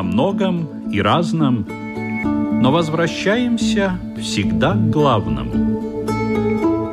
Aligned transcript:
о 0.00 0.02
многом 0.02 0.90
и 0.90 1.02
разном, 1.02 1.66
но 1.68 2.72
возвращаемся 2.72 3.98
всегда 4.18 4.72
к 4.72 4.88
главному, 4.88 6.06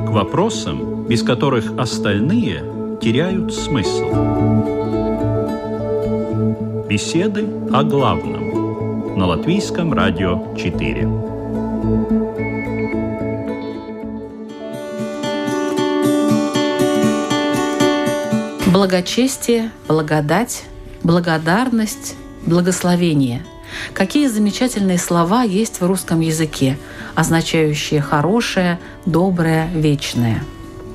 к 0.06 0.10
вопросам, 0.10 1.06
без 1.06 1.22
которых 1.22 1.72
остальные 1.78 2.62
теряют 3.00 3.54
смысл. 3.54 4.10
Беседы 6.86 7.46
о 7.72 7.82
главном 7.82 9.16
на 9.16 9.24
Латвийском 9.24 9.94
радио 9.94 10.54
4. 10.54 11.08
Благочестие, 18.70 19.70
благодать, 19.88 20.66
благодарность, 21.02 22.16
благословение. 22.48 23.44
Какие 23.92 24.26
замечательные 24.28 24.98
слова 24.98 25.42
есть 25.42 25.80
в 25.80 25.86
русском 25.86 26.20
языке, 26.20 26.78
означающие 27.14 28.00
хорошее, 28.00 28.80
доброе, 29.04 29.68
вечное. 29.72 30.42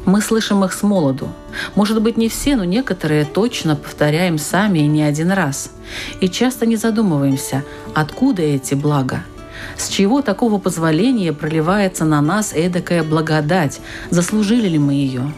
Мы 0.06 0.20
слышим 0.22 0.66
их 0.66 0.74
с 0.74 0.84
молоду. 0.84 1.30
Может 1.76 2.02
быть, 2.02 2.18
не 2.18 2.28
все, 2.28 2.56
но 2.56 2.66
некоторые 2.66 3.24
точно 3.24 3.76
повторяем 3.76 4.38
сами 4.38 4.80
и 4.80 4.88
не 4.88 5.04
один 5.04 5.32
раз. 5.32 5.72
И 6.20 6.28
часто 6.28 6.66
не 6.66 6.76
задумываемся, 6.76 7.64
откуда 7.94 8.42
эти 8.42 8.74
блага. 8.74 9.24
С 9.78 9.88
чего 9.88 10.22
такого 10.22 10.58
позволения 10.58 11.32
проливается 11.32 12.04
на 12.04 12.22
нас 12.22 12.52
эдакая 12.54 13.04
благодать? 13.04 13.80
Заслужили 14.10 14.68
ли 14.68 14.78
мы 14.78 14.94
ее? 14.94 15.32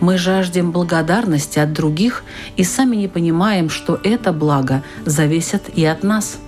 Мы 0.00 0.18
жаждем 0.18 0.72
благодарности 0.72 1.58
от 1.58 1.72
других 1.72 2.24
и 2.56 2.64
сами 2.64 2.96
не 2.96 3.08
понимаем, 3.08 3.70
что 3.70 3.98
это 4.02 4.32
благо 4.32 4.82
зависит 5.06 5.62
и 5.74 5.84
от 5.84 6.02
нас. 6.02 6.38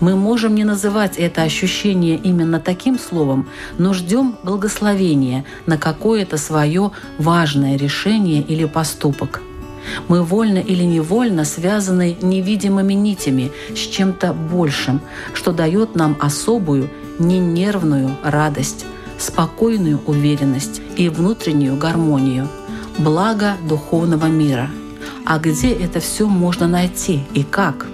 Мы 0.00 0.16
можем 0.16 0.54
не 0.54 0.64
называть 0.64 1.16
это 1.16 1.42
ощущение 1.42 2.16
именно 2.16 2.60
таким 2.60 2.98
словом, 2.98 3.48
но 3.78 3.94
ждем 3.94 4.36
благословения 4.42 5.44
на 5.66 5.78
какое-то 5.78 6.36
свое 6.36 6.90
важное 7.18 7.76
решение 7.76 8.42
или 8.42 8.64
поступок. 8.64 9.40
Мы 10.08 10.22
вольно 10.22 10.58
или 10.58 10.82
невольно 10.82 11.44
связаны 11.44 12.16
невидимыми 12.20 12.94
нитями 12.94 13.52
с 13.74 13.78
чем-то 13.78 14.32
большим, 14.32 15.00
что 15.34 15.52
дает 15.52 15.94
нам 15.94 16.16
особую, 16.20 16.90
ненервную 17.18 18.16
радость, 18.24 18.86
спокойную 19.18 20.00
уверенность 20.06 20.80
и 20.96 21.08
внутреннюю 21.08 21.76
гармонию– 21.76 22.48
благо 22.98 23.56
духовного 23.68 24.26
мира. 24.26 24.70
А 25.26 25.38
где 25.38 25.72
это 25.72 26.00
все 26.00 26.26
можно 26.26 26.66
найти 26.66 27.22
и 27.34 27.42
как? 27.42 27.86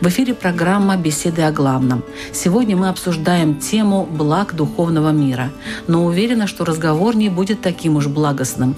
В 0.00 0.08
эфире 0.08 0.34
программа 0.34 0.96
«Беседы 0.96 1.42
о 1.42 1.50
главном». 1.50 2.02
Сегодня 2.30 2.76
мы 2.76 2.90
обсуждаем 2.90 3.54
тему 3.58 4.04
благ 4.04 4.54
духовного 4.54 5.10
мира, 5.10 5.50
но 5.86 6.04
уверена, 6.04 6.46
что 6.46 6.66
разговор 6.66 7.16
не 7.16 7.30
будет 7.30 7.62
таким 7.62 7.96
уж 7.96 8.08
благостным. 8.08 8.76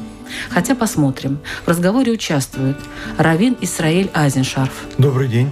Хотя 0.50 0.76
посмотрим. 0.76 1.38
В 1.64 1.68
разговоре 1.68 2.12
участвуют 2.12 2.78
Равин 3.18 3.56
Исраиль 3.60 4.10
Айзеншарф. 4.14 4.84
Добрый 4.98 5.26
день. 5.26 5.50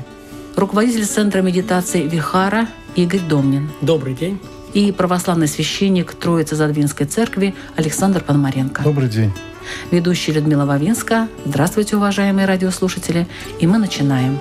Руководитель 0.54 1.06
Центра 1.06 1.42
медитации 1.42 2.06
Вихара 2.06 2.68
Игорь 2.94 3.22
Домнин. 3.28 3.70
Добрый 3.80 4.14
день 4.14 4.38
и 4.74 4.92
православный 4.92 5.48
священник 5.48 6.14
Троицы 6.14 6.56
Задвинской 6.56 7.06
церкви 7.06 7.54
Александр 7.76 8.22
Пономаренко. 8.22 8.82
Добрый 8.82 9.08
день. 9.08 9.32
Ведущая 9.90 10.32
Людмила 10.32 10.66
Вавинска. 10.66 11.28
Здравствуйте, 11.46 11.96
уважаемые 11.96 12.46
радиослушатели. 12.46 13.26
И 13.60 13.66
мы 13.66 13.78
начинаем. 13.78 14.38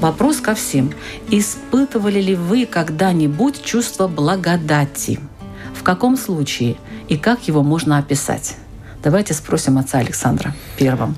Вопрос 0.00 0.38
ко 0.40 0.54
всем. 0.54 0.92
Испытывали 1.30 2.20
ли 2.20 2.34
вы 2.34 2.66
когда-нибудь 2.66 3.62
чувство 3.62 4.08
благодати? 4.08 5.20
В 5.78 5.84
каком 5.84 6.16
случае 6.16 6.76
и 7.08 7.16
как 7.16 7.46
его 7.46 7.62
можно 7.62 7.98
описать? 7.98 8.56
Давайте 9.02 9.32
спросим 9.32 9.78
отца 9.78 9.98
Александра 9.98 10.54
первым. 10.76 11.16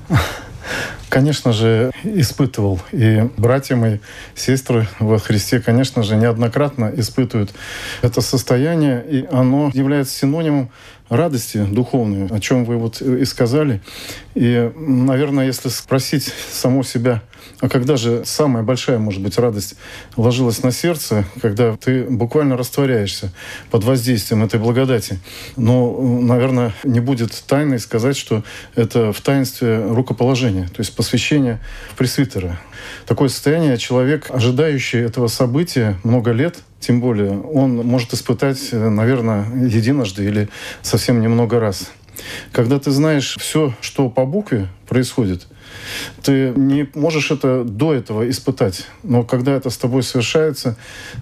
Конечно 1.09 1.51
же, 1.51 1.91
испытывал. 2.03 2.79
И 2.91 3.27
братья 3.37 3.75
мои, 3.75 3.97
сестры 4.35 4.87
во 4.99 5.17
Христе, 5.17 5.59
конечно 5.59 6.03
же, 6.03 6.15
неоднократно 6.15 6.91
испытывают 6.95 7.51
это 8.01 8.21
состояние, 8.21 9.03
и 9.09 9.27
оно 9.29 9.71
является 9.73 10.13
синонимом 10.13 10.71
радости 11.11 11.57
духовной, 11.57 12.27
о 12.27 12.39
чем 12.39 12.63
вы 12.63 12.77
вот 12.77 13.01
и 13.01 13.25
сказали. 13.25 13.81
И, 14.33 14.71
наверное, 14.77 15.45
если 15.45 15.67
спросить 15.67 16.33
саму 16.51 16.83
себя, 16.83 17.21
а 17.59 17.67
когда 17.67 17.97
же 17.97 18.23
самая 18.25 18.63
большая, 18.63 18.97
может 18.97 19.21
быть, 19.21 19.37
радость 19.37 19.75
ложилась 20.15 20.63
на 20.63 20.71
сердце, 20.71 21.25
когда 21.41 21.75
ты 21.75 22.05
буквально 22.05 22.55
растворяешься 22.55 23.33
под 23.69 23.83
воздействием 23.83 24.43
этой 24.43 24.59
благодати? 24.59 25.19
Но, 25.57 25.99
наверное, 26.01 26.71
не 26.85 27.01
будет 27.01 27.31
тайной 27.45 27.79
сказать, 27.79 28.15
что 28.15 28.43
это 28.75 29.11
в 29.11 29.19
таинстве 29.19 29.85
рукоположения, 29.85 30.67
то 30.67 30.79
есть 30.79 30.95
посвящение 30.95 31.59
пресвитера. 31.97 32.57
Такое 33.05 33.27
состояние 33.27 33.77
человек, 33.77 34.27
ожидающий 34.29 35.01
этого 35.01 35.27
события 35.27 35.99
много 36.03 36.31
лет, 36.31 36.59
тем 36.81 36.99
более, 36.99 37.39
он 37.39 37.77
может 37.77 38.13
испытать, 38.13 38.69
наверное, 38.73 39.45
единожды 39.55 40.25
или 40.25 40.49
совсем 40.81 41.21
немного 41.21 41.59
раз. 41.59 41.91
Когда 42.51 42.79
ты 42.79 42.91
знаешь 42.91 43.37
все, 43.39 43.73
что 43.81 44.09
по 44.09 44.25
букве 44.25 44.67
происходит, 44.87 45.47
ты 46.23 46.53
не 46.55 46.89
можешь 46.93 47.31
это 47.31 47.63
до 47.63 47.93
этого 47.93 48.29
испытать. 48.29 48.85
Но 49.03 49.23
когда 49.23 49.53
это 49.53 49.69
с 49.69 49.77
тобой 49.77 50.03
совершается, 50.03 50.77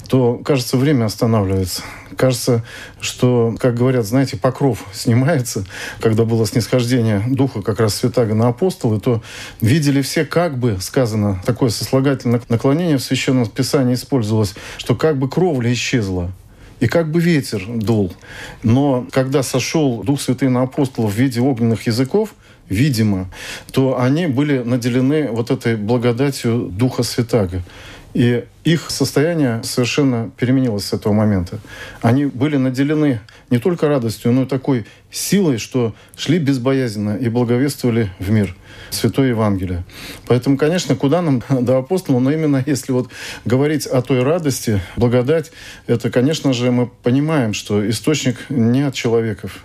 то, 0.07 0.38
кажется, 0.38 0.78
время 0.78 1.06
останавливается. 1.06 1.84
Кажется, 2.18 2.63
что, 3.00 3.56
как 3.59 3.75
говорят, 3.75 4.06
знаете, 4.06 4.38
покров 4.38 4.85
снимается, 4.94 5.66
когда 6.00 6.25
было 6.25 6.46
снисхождение 6.46 7.24
Духа 7.28 7.62
как 7.62 7.80
раз 7.80 7.96
Святаго 7.96 8.34
на 8.34 8.47
апостолы, 8.47 9.00
то 9.00 9.22
видели 9.62 10.02
все, 10.02 10.25
как 10.25 10.57
бы, 10.57 10.78
сказано, 10.80 11.41
такое 11.46 11.69
сослагательное 11.69 12.41
наклонение 12.50 12.97
в 12.97 13.03
Священном 13.03 13.47
Писании 13.47 13.96
использовалось, 13.96 14.56
что 14.78 14.96
как 14.96 15.18
бы 15.18 15.30
кровля 15.30 15.72
исчезла 15.74 16.31
и 16.80 16.88
как 16.88 17.12
бы 17.12 17.19
ветер 17.19 17.63
дул. 17.68 18.13
Но 18.63 19.07
когда 19.12 19.44
сошел 19.44 20.03
Дух 20.03 20.22
Святый 20.22 20.50
на 20.50 20.63
апостолов 20.63 21.13
в 21.13 21.18
виде 21.18 21.41
огненных 21.41 21.88
языков, 21.88 22.34
видимо, 22.69 23.30
то 23.72 24.00
они 24.00 24.28
были 24.28 24.59
наделены 24.59 25.30
вот 25.30 25.52
этой 25.52 25.75
благодатью 25.75 26.69
Духа 26.72 27.03
Святаго. 27.03 27.62
И 28.13 28.44
их 28.63 28.90
состояние 28.90 29.62
совершенно 29.63 30.31
переменилось 30.35 30.85
с 30.85 30.94
этого 30.94 31.13
момента. 31.13 31.59
Они 32.02 32.25
были 32.25 32.57
наделены 32.57 33.22
не 33.52 33.59
только 33.59 33.88
радостью, 33.88 34.31
но 34.31 34.44
и 34.44 34.46
такой 34.46 34.85
силой, 35.12 35.59
что 35.59 35.94
шли 36.18 36.40
безбоязненно 36.40 37.18
и 37.18 37.30
благовествовали 37.30 38.12
в 38.18 38.31
мир 38.31 38.56
Святое 38.90 39.30
Евангелие. 39.30 39.84
Поэтому, 40.28 40.57
конечно, 40.57 40.96
куда 40.96 41.22
нам 41.22 41.44
до 41.50 41.78
апостола, 41.78 42.19
но 42.19 42.31
именно 42.31 42.63
если 42.66 42.91
вот 42.91 43.09
говорить 43.46 43.86
о 43.86 44.01
той 44.01 44.24
радости, 44.24 44.81
благодать, 44.96 45.51
это, 45.86 46.09
конечно 46.09 46.51
же, 46.51 46.72
мы 46.72 46.88
понимаем, 46.88 47.53
что 47.53 47.88
источник 47.88 48.38
не 48.50 48.81
от 48.81 48.96
человеков, 48.96 49.63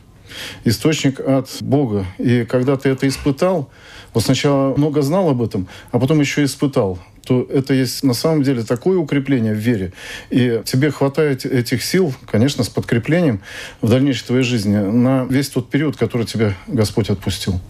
источник 0.64 1.20
от 1.20 1.48
Бога. 1.60 2.06
И 2.18 2.44
когда 2.44 2.76
ты 2.76 2.88
это 2.88 3.08
испытал, 3.08 3.70
вот 4.12 4.24
сначала 4.24 4.76
много 4.76 5.02
знал 5.02 5.28
об 5.28 5.42
этом, 5.42 5.68
а 5.90 5.98
потом 5.98 6.20
еще 6.20 6.44
испытал 6.44 6.98
то 7.24 7.46
это 7.50 7.74
есть 7.74 8.02
на 8.04 8.14
самом 8.14 8.42
деле 8.42 8.62
такое 8.62 8.98
укрепление 8.98 9.54
в 9.54 9.58
вере. 9.58 9.92
И 10.30 10.62
тебе 10.64 10.90
хватает 10.90 11.44
этих 11.44 11.82
сил, 11.82 12.14
конечно, 12.30 12.64
с 12.64 12.68
подкреплением 12.68 13.40
в 13.80 13.88
дальнейшей 13.88 14.26
твоей 14.26 14.44
жизни 14.44 14.76
на 14.76 15.24
весь 15.24 15.48
тот 15.48 15.70
период, 15.70 15.96
который 15.96 16.26
тебя 16.26 16.54
Господь 16.66 17.10
отпустил. 17.10 17.60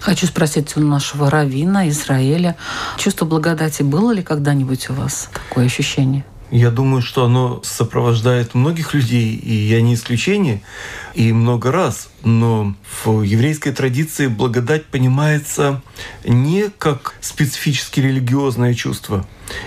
Хочу 0.00 0.26
спросить 0.26 0.76
у 0.76 0.80
нашего 0.80 1.30
равина 1.30 1.88
Израиля, 1.88 2.56
чувство 2.98 3.24
благодати 3.24 3.82
было 3.82 4.10
ли 4.10 4.22
когда-нибудь 4.22 4.90
у 4.90 4.94
вас 4.94 5.30
такое 5.32 5.66
ощущение? 5.66 6.24
Я 6.52 6.70
думаю, 6.70 7.00
что 7.00 7.24
оно 7.24 7.62
сопровождает 7.64 8.52
многих 8.54 8.92
людей, 8.92 9.34
и 9.34 9.54
я 9.54 9.80
не 9.80 9.94
исключение, 9.94 10.60
и 11.14 11.32
много 11.32 11.72
раз. 11.72 12.10
Но 12.24 12.74
в 13.04 13.22
еврейской 13.22 13.72
традиции 13.72 14.26
благодать 14.26 14.84
понимается 14.84 15.80
не 16.26 16.68
как 16.68 17.14
специфически 17.22 18.00
религиозное 18.00 18.74
чувство 18.74 19.26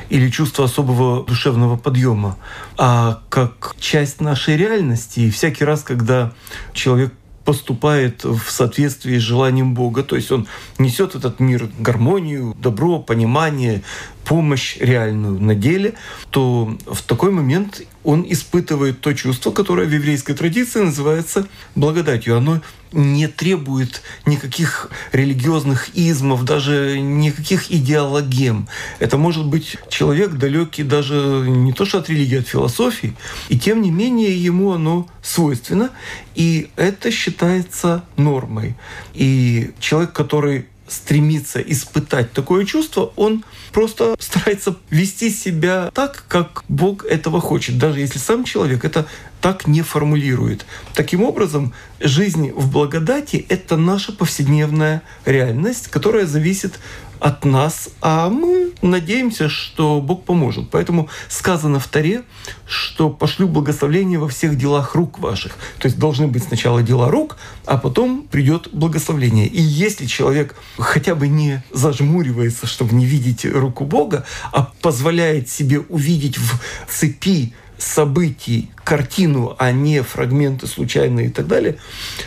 или 0.09 0.29
чувство 0.29 0.65
особого 0.65 1.25
душевного 1.25 1.75
подъема, 1.75 2.37
а 2.77 3.23
как 3.29 3.75
часть 3.79 4.21
нашей 4.21 4.55
реальности. 4.55 5.21
И 5.21 5.31
всякий 5.31 5.65
раз, 5.65 5.81
когда 5.81 6.33
человек 6.73 7.11
поступает 7.45 8.23
в 8.23 8.49
соответствии 8.49 9.17
с 9.17 9.21
желанием 9.21 9.75
Бога. 9.75 10.03
То 10.03 10.15
есть 10.15 10.31
он 10.31 10.47
несет 10.79 11.15
этот 11.15 11.39
мир 11.39 11.69
гармонию, 11.79 12.55
добро, 12.59 12.99
понимание, 12.99 13.83
помощь 14.25 14.77
реальную 14.79 15.39
на 15.39 15.55
деле, 15.55 15.93
то 16.31 16.77
в 16.85 17.01
такой 17.03 17.31
момент 17.31 17.81
он 18.03 18.25
испытывает 18.27 19.01
то 19.01 19.13
чувство, 19.13 19.51
которое 19.51 19.87
в 19.87 19.93
еврейской 19.93 20.33
традиции 20.33 20.79
называется 20.79 21.47
благодатью. 21.75 22.37
Оно 22.37 22.61
не 22.91 23.27
требует 23.27 24.01
никаких 24.25 24.89
религиозных 25.11 25.89
измов, 25.95 26.43
даже 26.43 26.99
никаких 26.99 27.71
идеологем. 27.71 28.67
Это 28.99 29.17
может 29.17 29.45
быть 29.45 29.77
человек 29.89 30.33
далекий 30.33 30.83
даже 30.83 31.45
не 31.47 31.73
то 31.73 31.85
что 31.85 31.99
от 31.99 32.09
религии, 32.09 32.37
а 32.37 32.39
от 32.39 32.47
философии, 32.47 33.15
и 33.49 33.59
тем 33.59 33.81
не 33.81 33.91
менее 33.91 34.37
ему 34.37 34.71
оно 34.71 35.07
свойственно, 35.21 35.89
и 36.35 36.69
это 36.75 37.11
считается 37.11 38.05
нормой. 38.17 38.75
И 39.13 39.71
человек, 39.79 40.13
который 40.13 40.65
стремится 40.87 41.59
испытать 41.61 42.31
такое 42.31 42.65
чувство, 42.65 43.11
он 43.15 43.43
просто 43.71 44.15
старается 44.19 44.75
вести 44.89 45.29
себя 45.29 45.91
так, 45.93 46.25
как 46.27 46.63
Бог 46.69 47.05
этого 47.05 47.41
хочет, 47.41 47.77
даже 47.77 47.99
если 47.99 48.19
сам 48.19 48.43
человек 48.43 48.85
это 48.85 49.07
так 49.41 49.67
не 49.67 49.81
формулирует. 49.81 50.65
Таким 50.93 51.23
образом, 51.23 51.73
жизнь 51.99 52.51
в 52.51 52.71
благодати— 52.71 53.45
это 53.49 53.77
наша 53.77 54.11
повседневная 54.11 55.01
реальность, 55.25 55.87
которая 55.87 56.25
зависит 56.25 56.79
от 57.19 57.45
нас, 57.45 57.89
а 58.01 58.29
мы 58.29 58.71
надеемся, 58.81 59.49
что 59.49 60.01
Бог 60.01 60.23
поможет. 60.25 60.69
Поэтому 60.69 61.09
сказано 61.27 61.79
в 61.79 61.87
Таре, 61.87 62.23
что 62.67 63.09
пошлю 63.09 63.47
благословение 63.47 64.19
во 64.19 64.27
всех 64.27 64.57
делах 64.57 64.95
рук 64.95 65.19
ваших. 65.19 65.53
То 65.79 65.87
есть 65.87 65.97
должны 65.97 66.27
быть 66.27 66.43
сначала 66.43 66.83
дела 66.83 67.09
рук, 67.09 67.37
а 67.65 67.77
потом 67.77 68.27
придет 68.29 68.69
благословение. 68.71 69.47
И 69.47 69.61
если 69.61 70.05
человек 70.05 70.55
хотя 70.77 71.15
бы 71.15 71.27
не 71.27 71.63
зажмуривается, 71.71 72.67
чтобы 72.67 72.95
не 72.95 73.05
видеть 73.05 73.45
руку 73.45 73.85
Бога, 73.85 74.25
а 74.51 74.71
позволяет 74.81 75.49
себе 75.49 75.79
увидеть 75.79 76.37
в 76.37 76.59
цепи 76.89 77.53
событий 77.77 78.71
картину, 78.83 79.55
а 79.57 79.71
не 79.71 80.01
фрагменты 80.01 80.67
случайные 80.67 81.27
и 81.27 81.29
так 81.29 81.47
далее, 81.47 81.77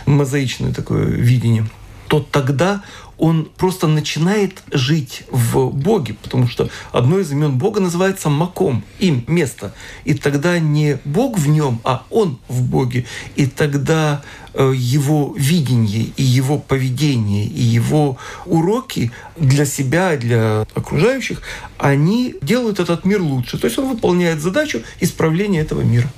мозаичное 0.06 0.72
такое 0.72 1.04
видение, 1.04 1.66
то 2.08 2.20
тогда 2.20 2.82
он 3.18 3.48
просто 3.56 3.88
начинает 3.88 4.62
жить 4.72 5.24
в 5.28 5.70
Боге, 5.70 6.14
потому 6.22 6.46
что 6.46 6.70
одно 6.92 7.18
из 7.18 7.30
имен 7.32 7.58
Бога 7.58 7.80
называется 7.80 8.28
Маком, 8.28 8.84
им, 9.00 9.24
место. 9.26 9.74
И 10.04 10.14
тогда 10.14 10.58
не 10.60 10.98
Бог 11.04 11.36
в 11.36 11.48
нем, 11.48 11.80
а 11.84 12.04
он 12.10 12.38
в 12.48 12.62
Боге. 12.62 13.06
И 13.34 13.46
тогда 13.46 14.22
э, 14.54 14.72
его 14.74 15.34
видение 15.36 16.12
и 16.16 16.22
его 16.22 16.58
поведение 16.58 17.44
и 17.44 17.60
его 17.60 18.18
уроки 18.46 19.10
для 19.36 19.66
себя, 19.66 20.16
для 20.16 20.64
окружающих, 20.74 21.42
они 21.76 22.36
делают 22.40 22.78
этот 22.78 23.04
мир 23.04 23.20
лучше. 23.20 23.58
То 23.58 23.66
есть 23.66 23.78
он 23.78 23.88
выполняет 23.88 24.40
задачу 24.40 24.82
исправления 25.00 25.60
этого 25.60 25.82
мира. 25.82 26.08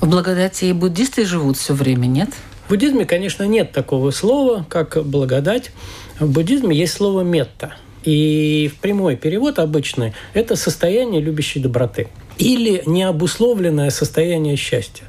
В 0.00 0.08
благодати 0.08 0.66
и 0.66 0.72
буддисты 0.72 1.26
живут 1.26 1.58
все 1.58 1.74
время, 1.74 2.06
нет? 2.06 2.30
В 2.66 2.70
буддизме, 2.70 3.04
конечно, 3.04 3.44
нет 3.44 3.70
такого 3.70 4.10
слова, 4.10 4.66
как 4.68 4.98
благодать. 5.06 5.70
В 6.18 6.28
буддизме 6.28 6.76
есть 6.76 6.94
слово 6.94 7.20
«метта». 7.20 7.76
И 8.02 8.68
в 8.74 8.80
прямой 8.80 9.14
перевод 9.14 9.60
обычный– 9.60 10.14
это 10.34 10.56
состояние 10.56 11.20
любящей 11.20 11.60
доброты 11.60 12.08
или 12.38 12.82
необусловленное 12.84 13.90
состояние 13.90 14.56
счастья. 14.56 15.04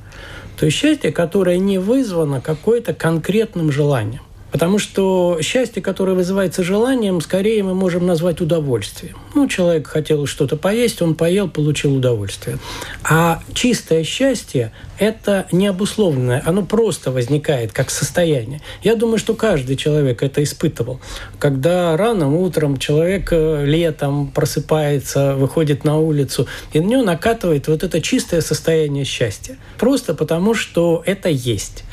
То 0.59 0.67
есть 0.67 0.77
счастье, 0.77 1.11
которое 1.11 1.57
не 1.57 1.79
вызвано 1.79 2.41
какой-то 2.41 2.93
конкретным 2.93 3.71
желанием. 3.71 4.21
Потому 4.51 4.79
что 4.79 5.39
счастье, 5.41 5.81
которое 5.81 6.13
вызывается 6.13 6.63
желанием, 6.63 7.19
скорее 7.21 7.63
мы 7.63 7.73
можем 7.73 8.05
назвать 8.05 8.39
удовольствием. 8.39 9.17
Ну, 9.35 9.47
человек 9.47 9.87
хотел 9.87 10.25
что-то 10.25 10.55
поесть, 10.55 11.01
он 11.01 11.15
поел, 11.15 11.49
получил 11.49 11.95
удовольствие. 11.95 12.57
А 13.03 13.41
чистое 13.53 14.03
счастье– 14.03 14.71
это 14.99 15.47
необусловленное, 15.51 16.41
оно 16.45 16.63
просто 16.63 17.11
возникает 17.11 17.73
как 17.73 17.89
состояние. 17.89 18.61
Я 18.83 18.95
думаю, 18.95 19.17
что 19.17 19.33
каждый 19.33 19.75
человек 19.75 20.23
это 20.23 20.41
испытывал. 20.41 20.99
Когда 21.39 21.95
рано 21.97 22.35
утром 22.35 22.77
человек 22.77 23.29
э, 23.31 23.65
летом 23.65 24.31
просыпается, 24.31 25.35
выходит 25.35 25.83
на 25.83 25.99
улицу, 25.99 26.47
и 26.71 26.79
на 26.79 26.85
него 26.85 27.03
накатывает 27.03 27.67
вот 27.67 27.83
это 27.83 28.01
чистое 28.01 28.41
состояние 28.41 29.03
счастья. 29.03 29.57
Просто 29.77 30.13
потому, 30.13 30.53
что 30.53 31.03
это 31.05 31.29
есть. 31.29 31.83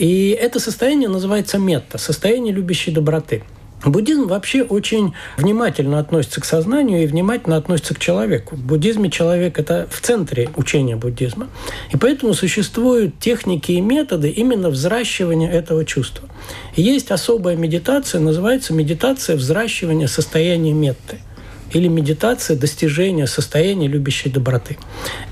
И 0.00 0.30
это 0.30 0.58
состояние 0.60 1.10
называется 1.10 1.58
метта, 1.58 1.98
состояние 1.98 2.54
любящей 2.54 2.90
доброты. 2.90 3.42
Буддизм 3.84 4.28
вообще 4.28 4.62
очень 4.62 5.12
внимательно 5.36 5.98
относится 5.98 6.40
к 6.40 6.46
сознанию 6.46 7.02
и 7.02 7.06
внимательно 7.06 7.56
относится 7.56 7.94
к 7.94 7.98
человеку. 7.98 8.56
В 8.56 8.60
буддизме 8.60 9.10
человек– 9.10 9.58
это 9.60 9.86
в 9.90 10.00
центре 10.00 10.48
учения 10.56 10.96
буддизма. 10.96 11.48
И 11.92 11.98
поэтому 11.98 12.32
существуют 12.32 13.18
техники 13.18 13.72
и 13.72 13.80
методы 13.82 14.30
именно 14.30 14.70
взращивания 14.70 15.50
этого 15.50 15.84
чувства. 15.84 16.30
И 16.76 16.82
есть 16.82 17.10
особая 17.10 17.56
медитация, 17.56 18.22
называется 18.22 18.72
медитация 18.72 19.36
взращивания 19.36 20.06
состояния 20.06 20.72
метты– 20.72 21.18
или 21.72 21.88
медитация 21.88 22.56
достижения 22.56 23.26
состояния 23.26 23.88
любящей 23.88 24.30
доброты. 24.30 24.78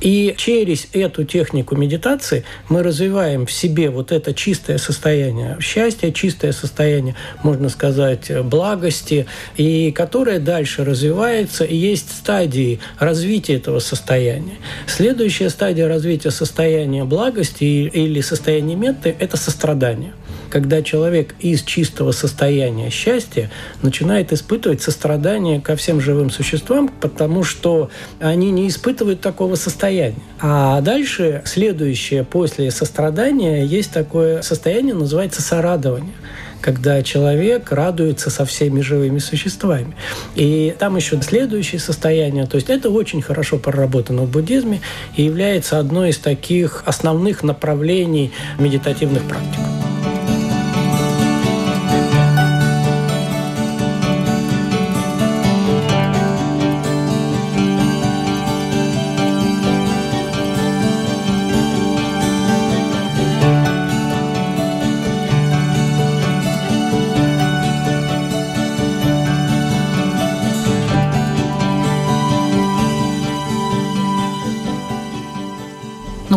И 0.00 0.34
через 0.36 0.88
эту 0.92 1.24
технику 1.24 1.76
медитации 1.76 2.44
мы 2.68 2.82
развиваем 2.82 3.46
в 3.46 3.52
себе 3.52 3.90
вот 3.90 4.12
это 4.12 4.34
чистое 4.34 4.78
состояние 4.78 5.56
счастья, 5.60 6.10
чистое 6.10 6.52
состояние, 6.52 7.14
можно 7.42 7.68
сказать, 7.68 8.30
благости, 8.44 9.26
и 9.56 9.92
которое 9.92 10.38
дальше 10.38 10.84
развивается, 10.84 11.64
и 11.64 11.76
есть 11.76 12.10
стадии 12.10 12.80
развития 12.98 13.54
этого 13.54 13.78
состояния. 13.80 14.58
Следующая 14.86 15.50
стадия 15.50 15.88
развития 15.88 16.30
состояния 16.30 17.04
благости 17.04 17.64
или 17.64 18.20
состояния 18.20 18.74
метты– 18.74 19.14
это 19.18 19.36
сострадание 19.36 20.12
когда 20.48 20.82
человек 20.82 21.34
из 21.40 21.62
чистого 21.62 22.12
состояния 22.12 22.90
счастья 22.90 23.50
начинает 23.82 24.32
испытывать 24.32 24.82
сострадание 24.82 25.60
ко 25.60 25.76
всем 25.76 26.00
живым 26.00 26.30
существам, 26.30 26.88
потому 26.88 27.44
что 27.44 27.90
они 28.20 28.50
не 28.50 28.68
испытывают 28.68 29.20
такого 29.20 29.54
состояния. 29.54 30.22
А 30.40 30.80
дальше, 30.80 31.42
следующее 31.44 32.24
после 32.24 32.70
сострадания, 32.70 33.64
есть 33.64 33.92
такое 33.92 34.42
состояние, 34.42 34.94
называется 34.94 35.42
сорадование 35.42 36.14
когда 36.60 37.02
человек 37.02 37.70
радуется 37.72 38.30
со 38.30 38.44
всеми 38.44 38.80
живыми 38.80 39.18
существами. 39.18 39.94
И 40.34 40.74
там 40.78 40.96
еще 40.96 41.20
следующее 41.22 41.80
состояние. 41.80 42.46
То 42.46 42.56
есть 42.56 42.70
это 42.70 42.90
очень 42.90 43.22
хорошо 43.22 43.58
проработано 43.58 44.22
в 44.22 44.30
буддизме 44.30 44.80
и 45.16 45.22
является 45.22 45.78
одной 45.78 46.10
из 46.10 46.18
таких 46.18 46.82
основных 46.86 47.42
направлений 47.42 48.32
медитативных 48.58 49.22
практик. 49.24 49.77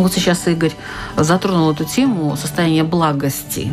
Ну 0.02 0.08
вот 0.08 0.14
сейчас 0.14 0.48
Игорь 0.48 0.72
затронул 1.16 1.70
эту 1.70 1.84
тему 1.84 2.36
состояния 2.36 2.82
благости. 2.82 3.72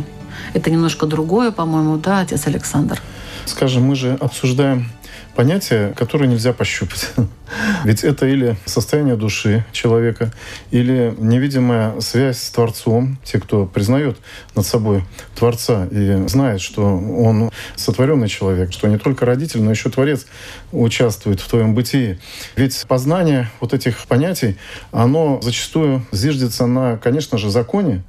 Это 0.54 0.70
немножко 0.70 1.06
другое, 1.06 1.50
по-моему, 1.50 1.96
да, 1.96 2.20
отец 2.20 2.46
Александр? 2.46 3.02
Скажем, 3.46 3.82
мы 3.82 3.96
же 3.96 4.16
обсуждаем 4.20 4.88
понятие, 5.34 5.94
которое 5.96 6.26
нельзя 6.26 6.52
пощупать. 6.52 7.10
Ведь 7.84 8.04
это 8.04 8.26
или 8.26 8.56
состояние 8.66 9.16
души 9.16 9.64
человека, 9.72 10.32
или 10.70 11.14
невидимая 11.18 12.00
связь 12.00 12.38
с 12.42 12.50
Творцом. 12.50 13.18
Те, 13.24 13.40
кто 13.40 13.66
признает 13.66 14.18
над 14.54 14.66
собой 14.66 15.04
Творца 15.34 15.86
и 15.90 16.26
знает, 16.28 16.60
что 16.60 16.84
он 16.84 17.50
сотворенный 17.76 18.28
человек, 18.28 18.72
что 18.72 18.88
не 18.88 18.98
только 18.98 19.26
родитель, 19.26 19.62
но 19.62 19.70
еще 19.70 19.90
Творец 19.90 20.26
участвует 20.72 21.40
в 21.40 21.48
твоем 21.48 21.74
бытии. 21.74 22.18
Ведь 22.56 22.84
познание 22.86 23.50
вот 23.60 23.74
этих 23.74 24.06
понятий, 24.06 24.56
оно 24.92 25.40
зачастую 25.42 26.06
зиждется 26.12 26.66
на, 26.66 26.98
конечно 26.98 27.38
же, 27.38 27.50
законе, 27.50 28.02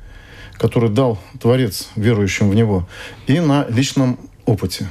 который 0.58 0.90
дал 0.90 1.20
Творец 1.40 1.90
верующим 1.96 2.50
в 2.50 2.56
Него, 2.56 2.88
и 3.26 3.40
на 3.40 3.66
личном 3.70 4.20
опыте. 4.46 4.88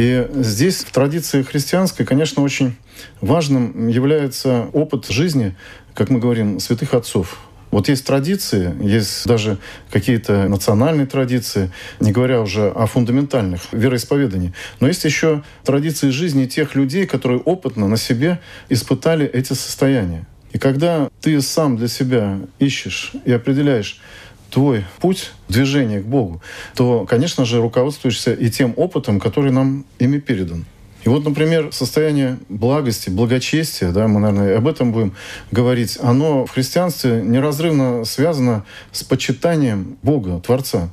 И 0.00 0.26
здесь 0.32 0.78
в 0.78 0.90
традиции 0.92 1.42
христианской, 1.42 2.06
конечно, 2.06 2.42
очень 2.42 2.74
важным 3.20 3.86
является 3.88 4.70
опыт 4.72 5.06
жизни, 5.10 5.54
как 5.92 6.08
мы 6.08 6.18
говорим, 6.18 6.58
святых 6.58 6.94
отцов. 6.94 7.38
Вот 7.70 7.90
есть 7.90 8.06
традиции, 8.06 8.74
есть 8.82 9.26
даже 9.26 9.58
какие-то 9.90 10.48
национальные 10.48 11.06
традиции, 11.06 11.70
не 12.00 12.12
говоря 12.12 12.40
уже 12.40 12.70
о 12.70 12.86
фундаментальных 12.86 13.60
вероисповеданиях. 13.72 14.54
Но 14.80 14.88
есть 14.88 15.04
еще 15.04 15.42
традиции 15.64 16.08
жизни 16.08 16.46
тех 16.46 16.74
людей, 16.74 17.04
которые 17.04 17.40
опытно 17.40 17.86
на 17.86 17.98
себе 17.98 18.40
испытали 18.70 19.26
эти 19.26 19.52
состояния. 19.52 20.26
И 20.52 20.58
когда 20.58 21.10
ты 21.20 21.38
сам 21.42 21.76
для 21.76 21.88
себя 21.88 22.38
ищешь 22.58 23.12
и 23.26 23.32
определяешь 23.32 24.00
твой 24.50 24.84
путь 25.00 25.30
движения 25.48 26.00
к 26.00 26.06
Богу, 26.06 26.42
то, 26.74 27.06
конечно 27.06 27.44
же, 27.44 27.60
руководствуешься 27.60 28.32
и 28.32 28.50
тем 28.50 28.74
опытом, 28.76 29.20
который 29.20 29.52
нам 29.52 29.84
ими 29.98 30.18
передан. 30.18 30.64
И 31.04 31.08
вот, 31.08 31.24
например, 31.24 31.70
состояние 31.72 32.38
благости, 32.48 33.08
благочестия, 33.08 33.90
да, 33.90 34.06
мы, 34.06 34.20
наверное, 34.20 34.58
об 34.58 34.68
этом 34.68 34.92
будем 34.92 35.14
говорить, 35.50 35.98
оно 36.02 36.44
в 36.44 36.50
христианстве 36.50 37.22
неразрывно 37.24 38.04
связано 38.04 38.66
с 38.92 39.02
почитанием 39.02 39.96
Бога, 40.02 40.40
Творца, 40.40 40.90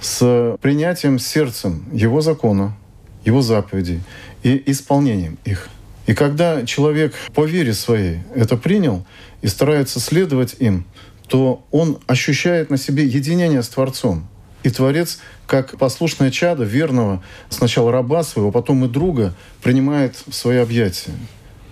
с 0.00 0.56
принятием 0.60 1.18
сердцем 1.18 1.84
Его 1.92 2.20
закона, 2.20 2.76
Его 3.24 3.42
заповедей 3.42 4.02
и 4.44 4.62
исполнением 4.66 5.38
их. 5.44 5.68
И 6.06 6.14
когда 6.14 6.64
человек 6.64 7.14
по 7.34 7.44
вере 7.44 7.72
своей 7.72 8.18
это 8.34 8.56
принял 8.56 9.04
и 9.42 9.48
старается 9.48 9.98
следовать 10.00 10.56
им, 10.58 10.84
то 11.28 11.64
он 11.70 11.98
ощущает 12.06 12.70
на 12.70 12.76
себе 12.76 13.04
единение 13.04 13.62
с 13.62 13.68
Творцом. 13.68 14.28
И 14.62 14.70
Творец, 14.70 15.18
как 15.46 15.76
послушное 15.78 16.30
чадо 16.30 16.64
верного, 16.64 17.22
сначала 17.50 17.92
раба 17.92 18.22
своего, 18.22 18.50
потом 18.50 18.84
и 18.84 18.88
друга, 18.88 19.34
принимает 19.62 20.16
в 20.26 20.32
свои 20.32 20.56
объятия. 20.56 21.12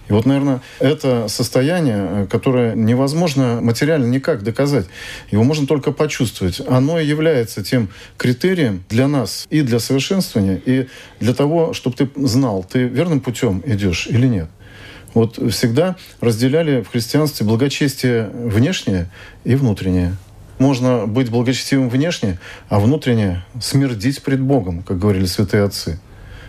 И 0.09 0.13
вот, 0.13 0.27
наверное, 0.27 0.61
это 0.79 1.27
состояние, 1.29 2.27
которое 2.31 2.75
невозможно 2.75 3.61
материально 3.63 4.05
никак 4.05 4.43
доказать, 4.43 4.87
его 5.31 5.43
можно 5.43 5.67
только 5.67 5.91
почувствовать. 5.93 6.61
Оно 6.69 6.99
и 6.99 7.07
является 7.07 7.65
тем 7.65 7.89
критерием 8.19 8.85
для 8.91 9.09
нас 9.09 9.47
и 9.49 9.63
для 9.63 9.79
совершенствования, 9.79 10.61
и 10.63 10.89
для 11.21 11.33
того, 11.33 11.73
чтобы 11.73 11.97
ты 11.97 12.11
знал, 12.17 12.63
ты 12.63 12.85
верным 12.85 13.21
путем 13.21 13.63
идешь 13.65 14.07
или 14.07 14.27
нет. 14.27 14.51
Вот 15.15 15.39
всегда 15.53 15.97
разделяли 16.21 16.83
в 16.83 16.89
христианстве 16.89 17.47
благочестие 17.47 18.31
внешнее 18.33 19.11
и 19.45 19.55
внутреннее. 19.55 20.17
Можно 20.59 21.07
быть 21.07 21.31
благочестивым 21.31 21.89
внешне, 21.89 22.39
а 22.69 22.79
внутренне 22.79 23.45
смердить 23.61 24.23
пред 24.23 24.41
Богом, 24.41 24.83
как 24.83 24.99
говорили 24.99 25.27
святые 25.27 25.65
отцы. 25.65 26.01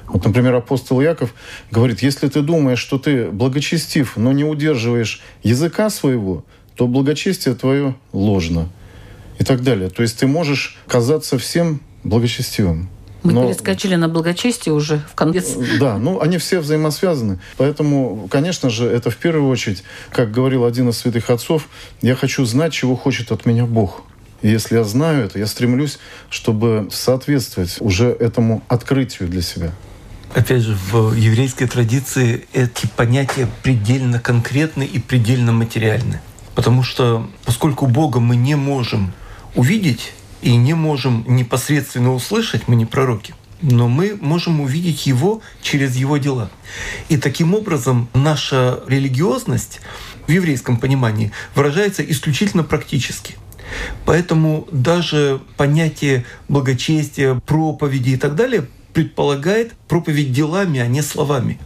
Вот, 0.07 0.23
например, 0.25 0.53
апостол 0.53 1.01
Яков 1.01 1.33
говорит, 1.71 2.01
если 2.01 2.27
ты 2.27 2.41
думаешь, 2.41 2.79
что 2.79 2.99
ты 2.99 3.31
благочестив, 3.31 4.17
но 4.17 4.31
не 4.31 4.43
удерживаешь 4.43 5.21
языка 5.41 5.89
своего, 5.89 6.45
то 6.75 6.87
благочестие 6.87 7.55
твое 7.55 7.95
ложно. 8.11 8.69
И 9.39 9.43
так 9.43 9.63
далее. 9.63 9.89
То 9.89 10.03
есть 10.03 10.19
ты 10.19 10.27
можешь 10.27 10.77
казаться 10.87 11.37
всем 11.37 11.81
благочестивым. 12.03 12.89
Мы 13.23 13.31
Но, 13.31 13.45
перескочили 13.45 13.95
на 13.95 14.09
благочестие 14.09 14.73
уже 14.73 15.01
в 15.09 15.15
конец. 15.15 15.55
Да, 15.79 15.97
ну 15.97 16.19
они 16.21 16.37
все 16.37 16.59
взаимосвязаны. 16.59 17.39
Поэтому, 17.57 18.27
конечно 18.29 18.69
же, 18.69 18.85
это 18.85 19.09
в 19.09 19.17
первую 19.17 19.49
очередь, 19.49 19.83
как 20.11 20.31
говорил 20.31 20.65
один 20.65 20.89
из 20.89 20.97
святых 20.97 21.29
отцов, 21.29 21.69
я 22.01 22.15
хочу 22.15 22.43
знать, 22.45 22.73
чего 22.73 22.95
хочет 22.95 23.31
от 23.31 23.45
меня 23.45 23.65
Бог. 23.65 24.03
И 24.41 24.49
если 24.49 24.75
я 24.75 24.83
знаю 24.83 25.25
это, 25.25 25.39
я 25.39 25.47
стремлюсь, 25.47 25.99
чтобы 26.29 26.89
соответствовать 26.91 27.77
уже 27.79 28.09
этому 28.09 28.61
открытию 28.67 29.29
для 29.29 29.41
себя. 29.41 29.71
Опять 30.33 30.63
же, 30.63 30.75
в 30.91 31.13
еврейской 31.13 31.67
традиции 31.67 32.45
эти 32.53 32.87
понятия 32.87 33.47
предельно 33.61 34.19
конкретны 34.19 34.83
и 34.83 34.99
предельно 34.99 35.53
материальны. 35.53 36.19
Потому 36.55 36.83
что 36.83 37.29
поскольку 37.45 37.87
Бога 37.87 38.19
мы 38.19 38.35
не 38.35 38.55
можем 38.55 39.13
увидеть, 39.55 40.13
и 40.43 40.57
не 40.57 40.73
можем 40.73 41.23
непосредственно 41.25 42.13
услышать, 42.13 42.67
мы 42.67 42.75
не 42.75 42.85
пророки, 42.85 43.33
но 43.61 43.87
мы 43.87 44.17
можем 44.19 44.59
увидеть 44.59 45.07
Его 45.07 45.41
через 45.61 45.95
Его 45.95 46.17
дела. 46.17 46.51
И 47.07 47.17
таким 47.17 47.55
образом 47.55 48.09
наша 48.13 48.81
религиозность 48.87 49.79
в 50.27 50.31
еврейском 50.31 50.77
понимании 50.77 51.31
выражается 51.55 52.03
исключительно 52.03 52.63
практически. 52.63 53.35
Поэтому 54.05 54.67
даже 54.71 55.41
понятие 55.55 56.25
благочестия, 56.49 57.35
проповеди 57.35 58.11
и 58.11 58.17
так 58.17 58.35
далее 58.35 58.67
предполагает 58.93 59.73
проповедь 59.87 60.33
делами, 60.33 60.79
а 60.81 60.87
не 60.87 61.01
словами. 61.01 61.57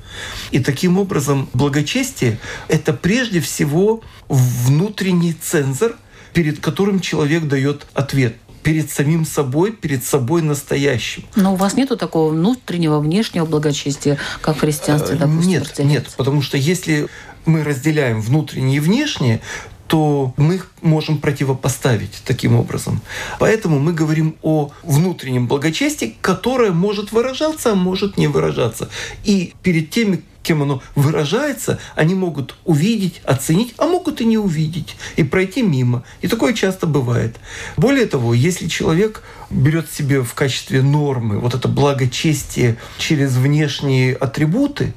И 0.51 0.59
таким 0.59 0.97
образом 0.99 1.49
благочестие— 1.53 2.37
это 2.69 2.93
прежде 2.93 3.41
всего 3.41 4.01
внутренний 4.29 5.33
цензор, 5.33 5.95
перед 6.33 6.59
которым 6.59 6.99
человек 6.99 7.45
дает 7.45 7.87
ответ— 7.95 8.35
перед 8.67 8.91
самим 8.91 9.25
собой, 9.25 9.71
перед 9.71 10.03
собой 10.03 10.41
настоящим. 10.41 11.23
Но 11.37 11.53
у 11.53 11.55
вас 11.55 11.75
нету 11.75 11.95
такого 11.95 12.33
внутреннего, 12.33 12.99
внешнего 12.99 13.45
благочестия, 13.45 14.17
как 14.41 14.57
в 14.57 14.59
христианстве, 14.59 15.15
э, 15.15 15.19
допустим, 15.19 15.49
Нет, 15.49 15.79
нет, 15.79 16.09
потому 16.17 16.41
что 16.41 16.57
если 16.57 17.07
мы 17.45 17.63
разделяем 17.63 18.19
внутреннее 18.19 18.77
и 18.77 18.79
внешнее, 18.81 19.39
то 19.87 20.33
мы 20.35 20.55
их 20.55 20.69
можем 20.81 21.19
противопоставить 21.19 22.21
таким 22.25 22.57
образом. 22.57 22.99
Поэтому 23.39 23.79
мы 23.79 23.93
говорим 23.93 24.35
о 24.41 24.71
внутреннем 24.83 25.47
благочестии, 25.47 26.17
которое 26.19 26.73
может 26.73 27.13
выражаться, 27.13 27.71
а 27.71 27.75
может 27.75 28.17
не 28.17 28.27
выражаться. 28.27 28.89
И 29.23 29.53
перед 29.63 29.91
теми, 29.91 30.23
кем 30.47 30.63
оно 30.63 30.81
выражается, 30.95 31.77
они 31.95 32.15
могут 32.15 32.55
увидеть, 32.63 33.21
оценить, 33.25 33.73
а 33.77 33.85
могут 33.85 34.21
и 34.21 34.25
не 34.25 34.37
увидеть, 34.37 34.95
и 35.17 35.23
пройти 35.23 35.61
мимо. 35.61 36.03
И 36.21 36.29
такое 36.29 36.53
часто 36.53 36.87
бывает. 36.87 37.35
Более 37.75 38.05
того, 38.05 38.33
если 38.33 38.67
человек 38.67 39.23
берет 39.49 39.91
себе 39.91 40.23
в 40.23 40.33
качестве 40.33 40.81
нормы 40.81 41.39
вот 41.39 41.53
это 41.53 41.67
благочестие 41.67 42.77
через 42.97 43.35
внешние 43.35 44.15
атрибуты, 44.15 44.93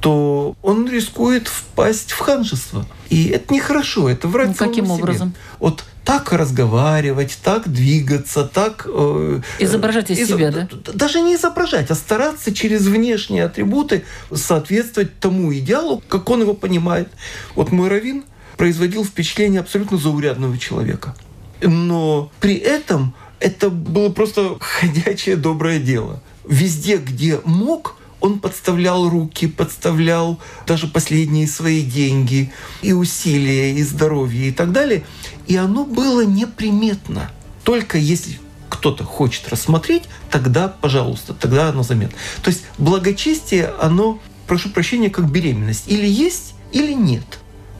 то 0.00 0.54
он 0.62 0.88
рискует 0.88 1.48
впасть 1.48 2.12
в 2.12 2.18
ханжество. 2.20 2.86
И 3.10 3.28
это 3.28 3.52
нехорошо, 3.52 4.08
это 4.08 4.28
врать 4.28 4.48
ну, 4.48 4.54
Каким 4.54 4.84
себе. 4.84 4.94
образом? 4.94 5.34
Вот 5.58 5.84
так 6.04 6.32
разговаривать, 6.32 7.38
так 7.42 7.68
двигаться, 7.68 8.44
так... 8.44 8.86
Э, 8.88 9.40
изображать 9.58 10.10
из 10.10 10.18
из, 10.18 10.28
себя, 10.28 10.50
да? 10.50 10.68
Даже 10.92 11.20
не 11.20 11.34
изображать, 11.34 11.90
а 11.90 11.94
стараться 11.94 12.54
через 12.54 12.86
внешние 12.86 13.44
атрибуты 13.44 14.04
соответствовать 14.32 15.18
тому 15.18 15.52
идеалу, 15.54 16.02
как 16.08 16.28
он 16.28 16.42
его 16.42 16.54
понимает. 16.54 17.08
Вот 17.54 17.72
мой 17.72 17.88
раввин 17.88 18.24
производил 18.56 19.04
впечатление 19.04 19.60
абсолютно 19.60 19.96
заурядного 19.96 20.58
человека. 20.58 21.16
Но 21.62 22.30
при 22.40 22.56
этом 22.56 23.14
это 23.40 23.70
было 23.70 24.10
просто 24.10 24.56
ходячее 24.60 25.36
доброе 25.36 25.78
дело. 25.78 26.22
Везде, 26.46 26.98
где 26.98 27.40
мог, 27.44 27.96
он 28.20 28.38
подставлял 28.38 29.08
руки, 29.08 29.46
подставлял 29.46 30.38
даже 30.66 30.86
последние 30.86 31.46
свои 31.46 31.82
деньги 31.82 32.52
и 32.82 32.92
усилия, 32.92 33.72
и 33.72 33.82
здоровье 33.82 34.48
и 34.48 34.52
так 34.52 34.72
далее. 34.72 35.04
И 35.46 35.56
оно 35.56 35.84
было 35.84 36.24
неприметно. 36.24 37.30
Только 37.64 37.98
если 37.98 38.38
кто-то 38.68 39.04
хочет 39.04 39.48
рассмотреть, 39.48 40.04
тогда, 40.30 40.68
пожалуйста, 40.68 41.34
тогда 41.34 41.68
оно 41.68 41.82
заметно. 41.82 42.16
То 42.42 42.50
есть 42.50 42.64
благочестие, 42.78 43.72
оно, 43.80 44.20
прошу 44.46 44.70
прощения, 44.70 45.10
как 45.10 45.30
беременность. 45.30 45.84
Или 45.86 46.06
есть, 46.06 46.54
или 46.72 46.92
нет. 46.92 47.24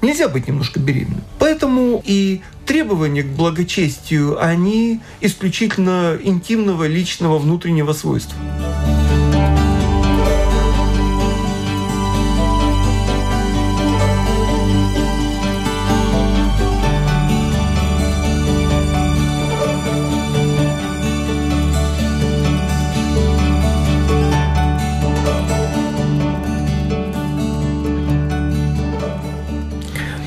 Нельзя 0.03 0.29
быть 0.29 0.49
немножко 0.49 0.81
беременным. 0.81 1.23
Поэтому 1.39 2.03
и 2.05 2.43
требования 2.67 3.23
к 3.23 3.29
благочестию, 3.29 4.43
они 4.43 5.01
исключительно 5.21 6.19
интимного, 6.23 6.87
личного, 6.87 7.39
внутреннего 7.39 7.93
свойства. 7.93 8.39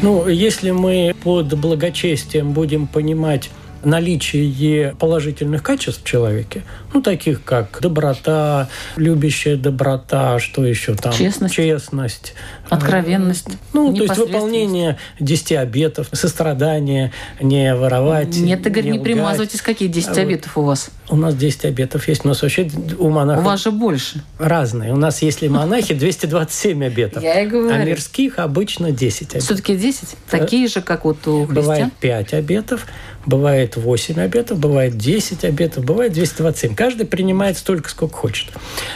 Ну, 0.08 0.26
если 0.30 0.72
мы 0.72 1.14
под 1.22 1.60
благочестием 1.60 2.54
будем 2.54 2.88
понимать 2.88 3.50
наличие 3.88 4.96
положительных 5.00 5.64
качеств 5.64 6.02
в 6.04 6.06
человеке, 6.06 6.64
ну, 6.94 7.02
таких 7.02 7.44
как 7.44 7.80
доброта, 7.82 8.70
любящая 8.96 9.56
доброта, 9.56 10.40
что 10.40 10.66
еще 10.66 10.94
там? 10.96 11.14
Честность. 11.14 11.56
Честность. 11.56 12.34
Откровенность. 12.70 13.48
Ну, 13.74 13.94
то 13.96 14.04
есть 14.04 14.18
выполнение 14.18 14.98
10 15.20 15.54
обетов, 15.54 16.10
сострадание, 16.12 17.14
не 17.42 17.74
воровать. 17.74 18.36
Нет, 18.38 18.66
Игорь, 18.68 18.84
не, 18.84 18.92
не 18.98 19.00
примазывайтесь. 19.00 19.62
Какие 19.62 19.88
10 19.88 20.18
А 20.18 20.22
обетов 20.22 20.58
у 20.58 20.64
вас? 20.64 20.90
У 21.10 21.16
нас 21.16 21.36
10 21.36 21.66
обетов 21.66 22.08
есть. 22.10 22.26
У 22.26 22.28
нас 22.28 22.42
вообще 22.42 22.70
у 23.00 23.10
монахов 23.10 23.44
У 23.44 23.48
вас 23.48 23.64
же 23.64 23.72
больше. 23.72 24.22
разные. 24.38 24.94
У 24.94 24.98
нас, 24.98 25.22
если 25.22 25.48
монахи, 25.48 25.94
227 25.94 26.84
обетов. 26.84 27.24
Я 27.24 27.42
и 27.42 27.48
говорю. 27.48 27.74
А 27.74 27.84
мирских 27.86 28.40
обычно 28.40 28.92
10 28.92 29.22
обетов. 29.22 29.44
Все-таки 29.44 29.78
10? 29.78 30.16
Такие 30.30 30.68
же, 30.68 30.82
как 30.82 31.06
вот 31.06 31.26
у 31.28 31.46
христиан? 31.46 31.56
Бывает 31.56 31.94
5 32.02 32.34
обетов, 32.34 32.86
бывает 33.28 33.76
8 33.76 34.20
обетов, 34.20 34.58
бывает 34.58 34.98
10 34.98 35.44
обетов, 35.44 35.86
бывает 35.86 36.14
227. 36.14 36.74
Каждый 36.74 37.06
принимает 37.06 37.58
столько, 37.58 37.90
сколько 37.90 38.16
хочет. 38.16 38.48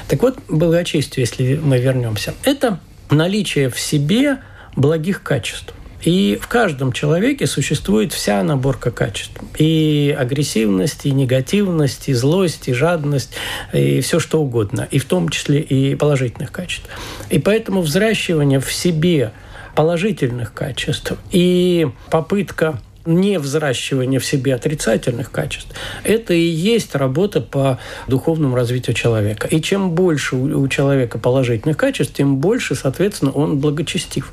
Так 0.08 0.24
вот, 0.24 0.40
благочестие, 0.48 1.24
если 1.24 1.60
мы 1.62 1.78
вернемся, 1.78 2.34
это 2.44 2.80
наличие 3.12 3.70
в 3.70 3.80
себе 3.80 4.40
благих 4.76 5.22
качеств. 5.22 5.74
И 6.04 6.40
в 6.42 6.48
каждом 6.48 6.94
человеке 6.94 7.46
существует 7.46 8.12
вся 8.12 8.42
наборка 8.42 8.90
качеств. 8.90 9.40
И 9.60 10.16
агрессивность, 10.18 11.06
и 11.06 11.12
негативность, 11.12 12.10
и 12.10 12.14
злость, 12.14 12.70
и 12.70 12.74
жадность, 12.74 13.34
и 13.72 14.02
все 14.02 14.20
что 14.20 14.42
угодно. 14.42 14.88
И 14.90 14.98
в 14.98 15.06
том 15.06 15.30
числе 15.30 15.60
и 15.60 15.94
положительных 15.94 16.52
качеств. 16.52 16.90
И 17.30 17.38
поэтому 17.38 17.82
взращивание 17.82 18.60
в 18.60 18.74
себе 18.74 19.32
положительных 19.76 20.54
качеств 20.54 21.14
и 21.32 21.88
попытка 22.10 22.80
не 23.06 23.40
взращивание 23.40 24.20
в 24.20 24.26
себе 24.26 24.56
отрицательных 24.56 25.32
качеств, 25.32 25.74
это 26.04 26.34
и 26.34 26.42
есть 26.42 26.96
работа 26.96 27.42
по 27.42 27.80
духовному 28.08 28.56
развитию 28.56 28.96
человека. 28.96 29.48
И 29.48 29.62
чем 29.62 29.92
больше 29.92 30.36
у 30.36 30.68
человека 30.68 31.18
положительных 31.18 31.78
качеств, 31.78 32.14
тем 32.14 32.38
больше, 32.38 32.76
соответственно, 32.76 33.32
он 33.32 33.60
благочестив. 33.60 34.32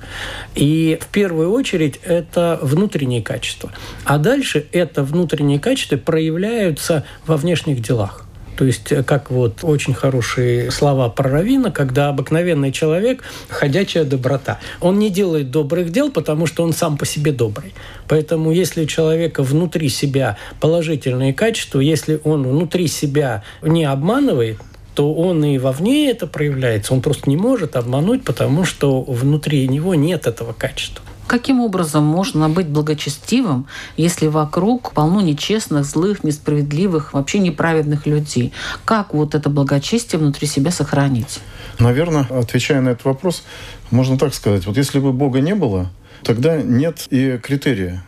И 0.55 0.99
в 1.01 1.07
первую 1.09 1.51
очередь 1.53 2.01
это 2.05 2.59
внутренние 2.63 3.23
качества. 3.23 3.73
А 4.05 4.19
дальше 4.19 4.67
это 4.73 5.03
внутренние 5.03 5.59
качества 5.59 5.97
проявляются 5.97 7.05
во 7.27 7.37
внешних 7.37 7.81
делах. 7.81 8.28
То 8.59 8.65
есть, 8.65 8.91
э, 8.91 9.05
как 9.05 9.31
вот 9.31 9.61
очень 9.63 9.95
хорошие 9.95 10.73
слова 10.73 11.09
про 11.09 11.31
Равина, 11.31 11.71
когда 11.71 12.09
обыкновенный 12.09 12.73
человек– 12.73 13.23
ходячая 13.49 14.03
доброта. 14.03 14.59
Он 14.81 14.99
не 14.99 15.11
делает 15.11 15.53
добрых 15.53 15.93
дел, 15.93 16.11
потому 16.11 16.47
что 16.47 16.65
он 16.65 16.73
сам 16.73 16.99
по 16.99 17.07
себе 17.07 17.31
добрый. 17.31 17.73
Поэтому 18.09 18.51
если 18.51 18.83
у 18.83 18.87
человека 18.87 19.45
внутри 19.45 19.89
себя 19.89 20.39
положительные 20.61 21.33
качества, 21.33 21.79
если 21.79 22.21
он 22.25 22.43
внутри 22.49 22.89
себя 22.89 23.45
не 23.63 23.85
обманывает, 23.85 24.59
то 24.95 25.15
он 25.15 25.45
и 25.45 25.59
вовне 25.59 26.11
это 26.11 26.27
проявляется. 26.27 26.93
Он 26.95 27.01
просто 27.01 27.31
не 27.31 27.37
может 27.37 27.77
обмануть, 27.77 28.25
потому 28.25 28.65
что 28.65 29.03
внутри 29.03 29.69
него 29.69 29.95
нет 29.95 30.27
этого 30.27 30.53
качества. 30.53 31.05
Каким 31.29 31.61
образом 31.61 32.05
можно 32.05 32.49
быть 32.49 32.69
благочестивым, 32.69 33.67
если 33.99 34.29
вокруг 34.29 34.93
полно 34.93 35.21
нечестных, 35.21 35.85
злых, 35.85 36.25
несправедливых, 36.25 37.13
вообще 37.13 37.39
неправедных 37.39 38.07
людей? 38.07 38.55
Как 38.87 39.13
вот 39.13 39.35
это 39.35 39.51
благочестие 39.51 40.19
внутри 40.19 40.47
себя 40.47 40.71
сохранить? 40.71 41.41
Наверное, 41.79 42.27
отвечая 42.31 42.81
на 42.81 42.89
этот 42.91 43.05
вопрос, 43.05 43.45
можно 43.91 44.17
так 44.17 44.33
сказать. 44.33 44.65
Вот 44.65 44.79
если 44.79 45.01
бы 45.01 45.13
Бога 45.13 45.41
не 45.41 45.55
было, 45.55 45.91
тогда 46.23 46.63
нет 46.63 47.07
и 47.11 47.37
критерия. 47.37 48.03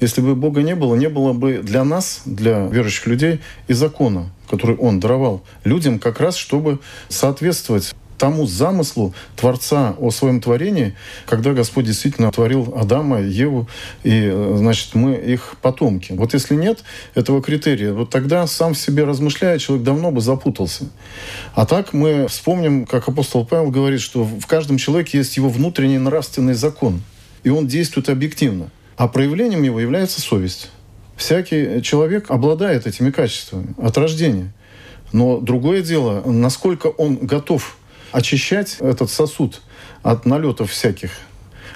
Если 0.00 0.20
бы 0.20 0.34
Бога 0.34 0.62
не 0.62 0.74
было, 0.74 0.96
не 0.96 1.08
было 1.08 1.32
бы 1.32 1.58
для 1.58 1.84
нас, 1.84 2.22
для 2.24 2.66
верующих 2.66 3.06
людей, 3.06 3.40
и 3.68 3.72
закона, 3.72 4.30
который 4.50 4.74
Он 4.76 4.98
даровал 4.98 5.44
людям 5.62 6.00
как 6.00 6.18
раз, 6.18 6.34
чтобы 6.34 6.80
соответствовать 7.08 7.94
тому 8.18 8.46
замыслу 8.46 9.14
Творца 9.36 9.94
о 9.98 10.10
своем 10.10 10.40
творении, 10.40 10.94
когда 11.26 11.52
Господь 11.52 11.86
действительно 11.86 12.30
творил 12.30 12.74
Адама, 12.76 13.20
Еву, 13.20 13.68
и, 14.02 14.30
значит, 14.56 14.94
мы 14.94 15.14
их 15.14 15.56
потомки. 15.60 16.12
Вот 16.12 16.34
если 16.34 16.54
нет 16.54 16.84
этого 17.14 17.42
критерия, 17.42 17.92
вот 17.92 18.10
тогда 18.10 18.46
сам 18.46 18.74
в 18.74 18.78
себе 18.78 19.04
размышляя, 19.04 19.58
человек 19.58 19.84
давно 19.84 20.10
бы 20.10 20.20
запутался. 20.20 20.84
А 21.54 21.66
так 21.66 21.92
мы 21.92 22.28
вспомним, 22.28 22.86
как 22.86 23.08
апостол 23.08 23.44
Павел 23.44 23.70
говорит, 23.70 24.00
что 24.00 24.24
в 24.24 24.46
каждом 24.46 24.78
человеке 24.78 25.18
есть 25.18 25.36
его 25.36 25.48
внутренний 25.48 25.98
нравственный 25.98 26.54
закон, 26.54 27.02
и 27.42 27.50
он 27.50 27.66
действует 27.66 28.08
объективно. 28.08 28.70
А 28.96 29.08
проявлением 29.08 29.62
его 29.62 29.80
является 29.80 30.20
совесть. 30.20 30.70
Всякий 31.16 31.82
человек 31.82 32.30
обладает 32.30 32.86
этими 32.86 33.10
качествами 33.10 33.74
от 33.78 33.96
рождения. 33.98 34.52
Но 35.12 35.38
другое 35.38 35.82
дело, 35.82 36.22
насколько 36.24 36.88
он 36.88 37.16
готов 37.16 37.76
очищать 38.14 38.76
этот 38.78 39.10
сосуд 39.10 39.60
от 40.02 40.24
налетов 40.24 40.70
всяких. 40.70 41.10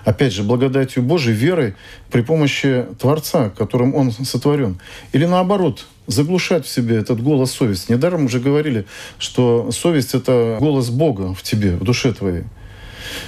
Опять 0.05 0.33
же, 0.33 0.45
благодатью 0.45 1.03
Божией, 1.03 1.35
верой 1.35 1.75
при 2.11 2.23
помощи 2.23 2.87
Творца, 3.01 3.51
которым 3.51 3.95
он 3.95 4.13
сотворен. 4.13 4.79
Или 5.13 5.27
наоборот, 5.27 5.87
заглушать 6.07 6.65
в 6.65 6.69
себе 6.69 6.97
этот 6.97 7.21
голос 7.23 7.51
совести. 7.51 7.93
Недаром 7.93 8.27
уже 8.27 8.39
говорили, 8.39 8.87
что 9.19 9.73
совесть— 9.73 10.15
это 10.15 10.59
голос 10.61 10.91
Бога 10.91 11.35
в 11.35 11.43
тебе, 11.43 11.73
в 11.73 11.83
душе 11.83 12.13
твоей. 12.13 12.45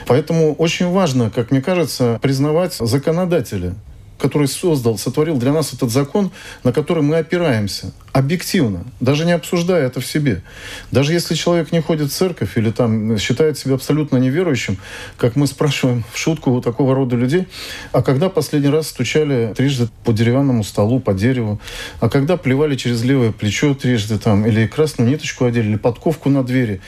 Поэтому 0.06 0.54
очень 0.54 0.86
важно, 0.88 1.30
как 1.30 1.50
мне 1.50 1.60
кажется, 1.60 2.20
признавать 2.22 2.74
законодателя, 2.74 3.74
который 4.20 4.48
создал, 4.48 4.98
сотворил 4.98 5.36
для 5.36 5.52
нас 5.52 5.72
этот 5.72 5.90
закон, 5.90 6.30
на 6.64 6.72
который 6.72 7.02
мы 7.02 7.16
опираемся 7.16 7.92
объективно, 8.12 8.84
даже 8.98 9.24
не 9.24 9.32
обсуждая 9.32 9.86
это 9.86 10.00
в 10.00 10.06
себе. 10.06 10.42
Даже 10.90 11.12
если 11.12 11.34
человек 11.34 11.72
не 11.72 11.80
ходит 11.80 12.10
в 12.10 12.14
церковь 12.14 12.56
или 12.56 12.70
там 12.70 13.18
считает 13.18 13.58
себя 13.58 13.74
абсолютно 13.74 14.16
неверующим, 14.16 14.78
как 15.16 15.36
мы 15.36 15.46
спрашиваем 15.46 16.04
в 16.12 16.18
шутку 16.18 16.50
у 16.50 16.60
такого 16.60 16.94
рода 16.94 17.16
людей, 17.16 17.46
а 17.92 18.02
когда 18.02 18.28
последний 18.28 18.68
раз 18.68 18.88
стучали 18.88 19.54
трижды 19.56 19.88
по 20.04 20.12
деревянному 20.12 20.64
столу, 20.64 21.00
по 21.00 21.14
дереву, 21.14 21.60
а 22.00 22.08
когда 22.08 22.36
плевали 22.36 22.76
через 22.76 23.02
левое 23.02 23.32
плечо 23.32 23.74
трижды 23.74 24.18
там, 24.18 24.44
или 24.44 24.66
красную 24.66 25.08
ниточку 25.08 25.44
одели, 25.44 25.68
или 25.68 25.76
подковку 25.76 26.30
на 26.30 26.42
двери. 26.42 26.80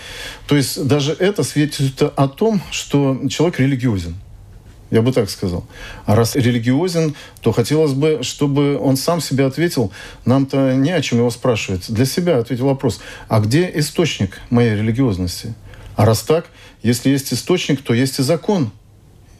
То 0.47 0.57
есть 0.57 0.87
даже 0.87 1.12
это 1.12 1.42
свидетельствует 1.45 2.12
о 2.16 2.29
том, 2.29 2.61
что 2.71 3.21
человек 3.29 3.61
религиозен. 3.61 4.16
Я 4.92 5.00
бы 5.00 5.11
так 5.11 5.31
сказал. 5.31 5.64
А 6.05 6.14
раз 6.14 6.37
религиозен, 6.37 7.16
то 7.40 7.50
хотелось 7.50 7.94
бы, 7.94 8.18
чтобы 8.20 8.78
он 8.78 8.98
сам 8.98 9.22
себе 9.22 9.46
ответил. 9.46 9.90
Нам-то 10.26 10.74
не 10.74 10.90
о 10.90 11.00
чем 11.00 11.20
его 11.20 11.31
спрашивать. 11.31 11.90
Для 11.90 12.05
себя 12.05 12.37
ответил 12.37 12.66
вопрос. 12.66 13.00
А 13.26 13.40
где 13.40 13.72
источник 13.74 14.38
моей 14.50 14.76
религиозности? 14.76 15.55
А 15.96 16.05
раз 16.05 16.20
так, 16.20 16.44
если 16.83 17.09
есть 17.09 17.33
источник, 17.33 17.81
то 17.81 17.94
есть 17.94 18.18
и 18.18 18.22
закон. 18.22 18.70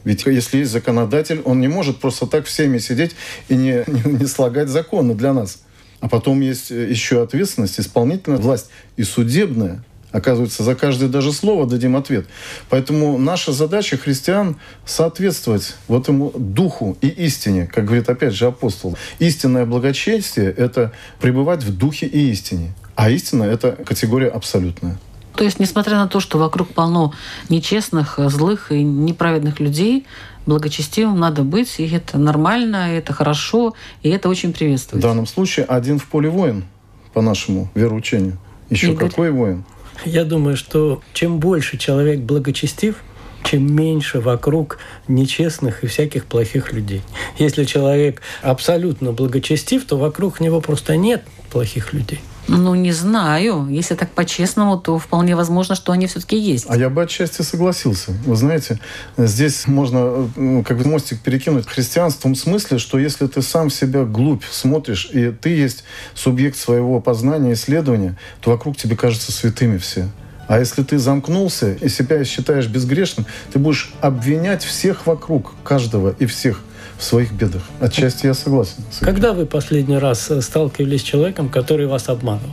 Ведь 0.03 0.25
если 0.25 0.57
есть 0.57 0.71
законодатель, 0.71 1.43
он 1.45 1.61
не 1.61 1.67
может 1.67 1.99
просто 1.99 2.25
так 2.25 2.47
всеми 2.47 2.79
сидеть 2.79 3.11
и 3.47 3.55
не, 3.55 3.83
не, 3.87 4.11
не 4.21 4.25
слагать 4.25 4.69
законы 4.69 5.13
для 5.13 5.33
нас. 5.33 5.61
А 5.99 6.09
потом 6.09 6.41
есть 6.41 6.71
еще 6.71 7.21
ответственность, 7.21 7.79
исполнительная 7.79 8.39
власть 8.39 8.71
и 8.97 9.03
судебная. 9.03 9.83
Оказывается, 10.13 10.61
за 10.61 10.75
каждое 10.75 11.09
даже 11.09 11.33
слово 11.33 11.65
дадим 11.65 11.95
ответ. 11.95 12.27
Поэтому 12.69 13.17
наша 13.17 13.51
задача 13.51 13.97
христиан 13.97 14.57
соответствовать 14.85 15.75
вот 15.87 16.03
этому 16.03 16.31
духу 16.37 16.95
и 17.01 17.07
истине, 17.07 17.65
как 17.65 17.85
говорит 17.85 18.07
опять 18.07 18.33
же 18.33 18.45
апостол. 18.45 18.95
Истинное 19.17 19.65
благочестие— 19.65 20.51
это 20.57 20.93
пребывать 21.19 21.63
в 21.63 21.75
духе 21.75 22.05
и 22.05 22.29
истине. 22.29 22.73
А 22.95 23.09
истина— 23.09 23.43
это 23.45 23.71
категория 23.71 24.27
абсолютная. 24.27 24.99
То 25.35 25.43
есть, 25.43 25.59
несмотря 25.59 25.95
на 25.95 26.07
то, 26.07 26.19
что 26.19 26.37
вокруг 26.37 26.69
полно 26.69 27.11
нечестных, 27.49 28.19
злых 28.27 28.71
и 28.71 28.83
неправедных 28.83 29.59
людей, 29.59 30.05
благочестивым 30.45 31.19
надо 31.19 31.41
быть, 31.41 31.79
и 31.79 31.89
это 31.89 32.19
нормально, 32.19 32.93
и 32.93 32.97
это 32.97 33.13
хорошо, 33.13 33.73
и 34.03 34.09
это 34.09 34.29
очень 34.29 34.53
приветствуется. 34.53 35.07
В 35.07 35.09
данном 35.09 35.25
случае 35.25 35.65
один 35.65 35.97
в 35.97 36.05
поле 36.05 36.29
воин, 36.29 36.65
по 37.13 37.23
нашему 37.23 37.71
вероучению. 37.73 38.37
Еще 38.69 38.91
Игорь. 38.91 39.09
какой 39.09 39.31
воин? 39.31 39.63
Я 40.05 40.25
думаю, 40.25 40.57
что 40.57 41.01
чем 41.13 41.39
больше 41.39 41.77
человек 41.77 42.19
благочестив, 42.19 42.97
чем 43.43 43.73
меньше 43.73 44.19
вокруг 44.19 44.79
нечестных 45.07 45.83
и 45.83 45.87
всяких 45.87 46.25
плохих 46.25 46.73
людей. 46.73 47.01
Если 47.37 47.65
человек 47.65 48.21
абсолютно 48.41 49.11
благочестив, 49.11 49.85
то 49.85 49.97
вокруг 49.97 50.39
него 50.39 50.61
просто 50.61 50.97
нет 50.97 51.23
плохих 51.51 51.93
людей. 51.93 52.19
Ну, 52.47 52.75
не 52.75 52.91
знаю. 52.91 53.67
Если 53.69 53.95
так 53.95 54.11
по-честному, 54.11 54.77
то 54.77 54.97
вполне 54.97 55.35
возможно, 55.35 55.75
что 55.75 55.91
они 55.91 56.07
все-таки 56.07 56.37
есть. 56.37 56.65
А 56.67 56.77
я 56.77 56.89
бы 56.89 57.03
отчасти 57.03 57.41
согласился. 57.41 58.11
Вы 58.25 58.35
знаете, 58.35 58.79
здесь 59.17 59.67
можно 59.67 60.29
ну, 60.35 60.63
как 60.63 60.77
бы 60.77 60.87
мостик 60.87 61.21
перекинуть 61.21 61.67
христианство 61.67 62.19
в 62.19 62.23
том 62.23 62.35
смысле, 62.35 62.79
что 62.79 62.99
если 62.99 63.27
ты 63.27 63.41
сам 63.41 63.69
себя 63.69 64.03
глубь 64.03 64.43
смотришь, 64.49 65.09
и 65.13 65.31
ты 65.31 65.49
есть 65.49 65.83
субъект 66.13 66.57
своего 66.57 66.99
познания, 66.99 67.53
исследования, 67.53 68.17
то 68.41 68.51
вокруг 68.51 68.75
тебе 68.77 68.95
кажется 68.95 69.31
святыми 69.31 69.77
все. 69.77 70.09
А 70.47 70.59
если 70.59 70.83
ты 70.83 70.99
замкнулся 70.99 71.73
и 71.73 71.87
себя 71.87 72.23
считаешь 72.25 72.67
безгрешным, 72.67 73.25
ты 73.53 73.59
будешь 73.59 73.93
обвинять 74.01 74.63
всех 74.63 75.07
вокруг, 75.07 75.53
каждого 75.63 76.13
и 76.19 76.25
всех– 76.25 76.61
в 77.03 77.05
своих 77.05 77.33
бедах. 77.33 77.61
Отчасти 77.81 78.27
я 78.27 78.33
согласен. 78.33 78.83
Когда 79.01 79.33
вы 79.33 79.45
последний 79.45 79.97
раз 79.97 80.31
э, 80.31 80.41
сталкивались 80.41 81.01
с 81.01 81.03
человеком, 81.03 81.49
который 81.49 81.85
вас 81.85 82.07
обманывал? 82.07 82.49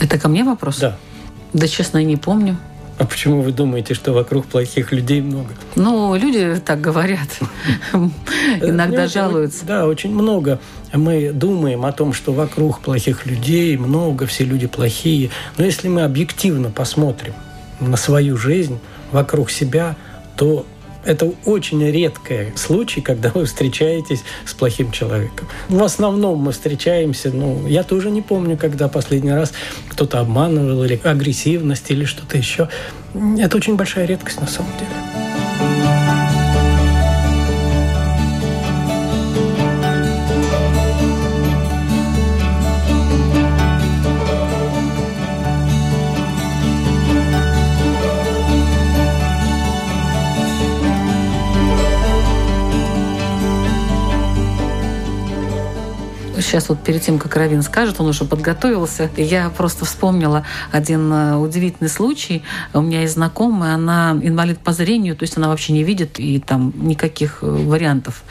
Это 0.00 0.18
ко 0.18 0.28
мне 0.28 0.42
вопрос? 0.42 0.78
Да. 0.80 0.96
Да, 1.52 1.68
честно, 1.68 2.02
не 2.02 2.16
помню. 2.16 2.56
А 2.98 3.06
почему 3.06 3.42
вы 3.42 3.52
думаете, 3.52 3.94
что 3.94 4.12
вокруг 4.12 4.46
плохих 4.46 4.90
людей 4.90 5.20
много? 5.20 5.48
Ну, 5.76 6.16
люди 6.16 6.60
так 6.64 6.80
говорят. 6.80 7.28
Иногда 8.60 9.06
жалуются. 9.06 9.64
Да, 9.64 9.86
очень 9.86 10.12
много. 10.12 10.58
Мы 10.92 11.32
думаем 11.32 11.84
о 11.84 11.92
том, 11.92 12.12
что 12.12 12.32
вокруг 12.32 12.80
плохих 12.80 13.26
людей 13.26 13.76
много, 13.76 14.26
все 14.26 14.44
люди 14.44 14.66
плохие. 14.66 15.30
Но 15.56 15.64
если 15.64 15.86
мы 15.88 16.02
объективно 16.02 16.70
посмотрим 16.70 17.34
на 17.78 17.96
свою 17.96 18.36
жизнь, 18.36 18.78
вокруг 19.12 19.50
себя, 19.50 19.94
то 20.36 20.66
это 21.04 21.32
очень 21.44 21.84
редкий 21.90 22.52
случай, 22.56 23.00
когда 23.00 23.30
вы 23.30 23.44
встречаетесь 23.44 24.22
с 24.44 24.54
плохим 24.54 24.90
человеком. 24.90 25.48
В 25.68 25.82
основном 25.82 26.38
мы 26.38 26.52
встречаемся, 26.52 27.30
ну, 27.30 27.66
я 27.66 27.82
тоже 27.82 28.10
не 28.10 28.22
помню, 28.22 28.56
когда 28.56 28.88
последний 28.88 29.32
раз 29.32 29.52
кто-то 29.88 30.20
обманывал 30.20 30.84
или 30.84 31.00
агрессивность 31.02 31.90
или 31.90 32.04
что-то 32.04 32.36
еще. 32.36 32.68
Это 33.38 33.56
очень 33.56 33.76
большая 33.76 34.06
редкость 34.06 34.40
на 34.40 34.46
самом 34.46 34.72
деле. 34.78 35.13
Сейчас 56.54 56.68
вот 56.68 56.84
перед 56.84 57.02
тем, 57.02 57.18
как 57.18 57.34
Равин 57.34 57.62
скажет, 57.62 57.96
он 57.98 58.06
уже 58.06 58.24
подготовился. 58.24 59.10
Я 59.16 59.50
просто 59.50 59.84
вспомнила 59.84 60.46
один 60.70 61.12
э, 61.12 61.36
удивительный 61.36 61.90
случай. 61.90 62.44
У 62.72 62.80
меня 62.80 63.00
есть 63.00 63.14
знакомая, 63.14 63.74
она 63.74 64.16
инвалид 64.22 64.60
по 64.60 64.72
зрению, 64.72 65.16
то 65.16 65.24
есть 65.24 65.36
она 65.36 65.48
вообще 65.48 65.72
не 65.72 65.82
видит, 65.82 66.20
и 66.20 66.38
там 66.38 66.72
никаких 66.76 67.38
э, 67.42 67.46
вариантов, 67.46 68.22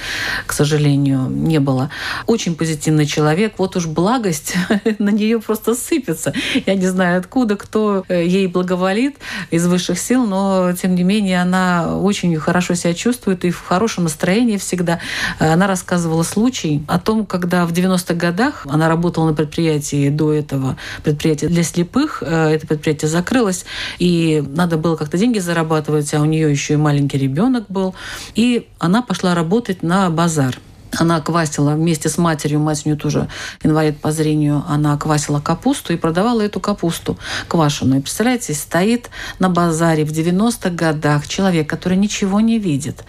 к 0.45 0.53
сожалению, 0.53 1.27
не 1.29 1.59
было. 1.59 1.89
Очень 2.25 2.55
позитивный 2.55 3.05
человек. 3.05 3.55
Вот 3.57 3.75
уж 3.75 3.87
благость 3.87 4.55
на 4.99 5.09
нее 5.09 5.41
просто 5.41 5.75
сыпется. 5.75 6.31
Я 6.65 6.75
не 6.75 6.87
знаю, 6.87 7.19
откуда, 7.19 7.57
кто 7.57 8.05
э, 8.07 8.25
ей 8.25 8.47
благоволит 8.47 9.17
из 9.51 9.67
высших 9.67 9.99
сил, 9.99 10.25
но 10.25 10.71
тем 10.81 10.95
не 10.95 11.03
менее 11.03 11.41
она 11.41 11.97
очень 11.97 12.33
хорошо 12.37 12.73
себя 12.75 12.93
чувствует 12.93 13.43
и 13.43 13.51
в 13.51 13.61
хорошем 13.65 14.05
настроении 14.05 14.55
всегда. 14.55 15.01
Она 15.39 15.67
рассказывала 15.67 16.23
случай 16.23 16.85
о 16.87 16.99
том, 16.99 17.25
когда 17.25 17.65
в 17.65 17.73
90 17.73 18.12
90-х 18.13 18.15
годах 18.15 18.65
она 18.69 18.87
работала 18.87 19.27
на 19.27 19.33
предприятии 19.33 20.09
до 20.09 20.31
этого, 20.31 20.77
предприятие 21.03 21.49
для 21.49 21.63
слепых. 21.63 22.23
Э, 22.25 22.49
это 22.49 22.67
предприятие 22.67 23.09
закрылось, 23.09 23.65
и 23.99 24.43
надо 24.55 24.77
было 24.77 24.95
как-то 24.95 25.17
деньги 25.17 25.39
зарабатывать, 25.39 26.13
а 26.13 26.21
у 26.21 26.25
нее 26.25 26.49
еще 26.49 26.73
и 26.73 26.77
маленький 26.77 27.17
ребенок 27.17 27.65
был. 27.69 27.95
И 28.35 28.67
она 28.79 29.01
пошла 29.01 29.35
работать 29.35 29.83
на 29.83 30.09
базар. 30.09 30.57
Она 30.99 31.21
квасила 31.21 31.71
вместе 31.71 32.07
с 32.07 32.19
матерью, 32.19 32.59
мать 32.59 32.83
у 32.85 32.89
нее 32.89 32.97
тоже 32.97 33.27
инвалид 33.63 33.99
по 33.99 34.11
зрению, 34.11 34.63
она 34.67 34.95
квасила 34.95 35.39
капусту 35.39 35.91
и 35.91 35.97
продавала 35.97 36.41
эту 36.41 36.59
капусту 36.59 37.17
квашеную. 37.47 38.03
представляете, 38.03 38.53
стоит 38.53 39.09
на 39.39 39.49
базаре 39.49 40.05
в 40.05 40.11
90-х 40.11 40.69
годах 40.69 41.27
человек, 41.27 41.67
который 41.67 41.97
ничего 41.97 42.41
не 42.41 42.59
видит, 42.59 43.05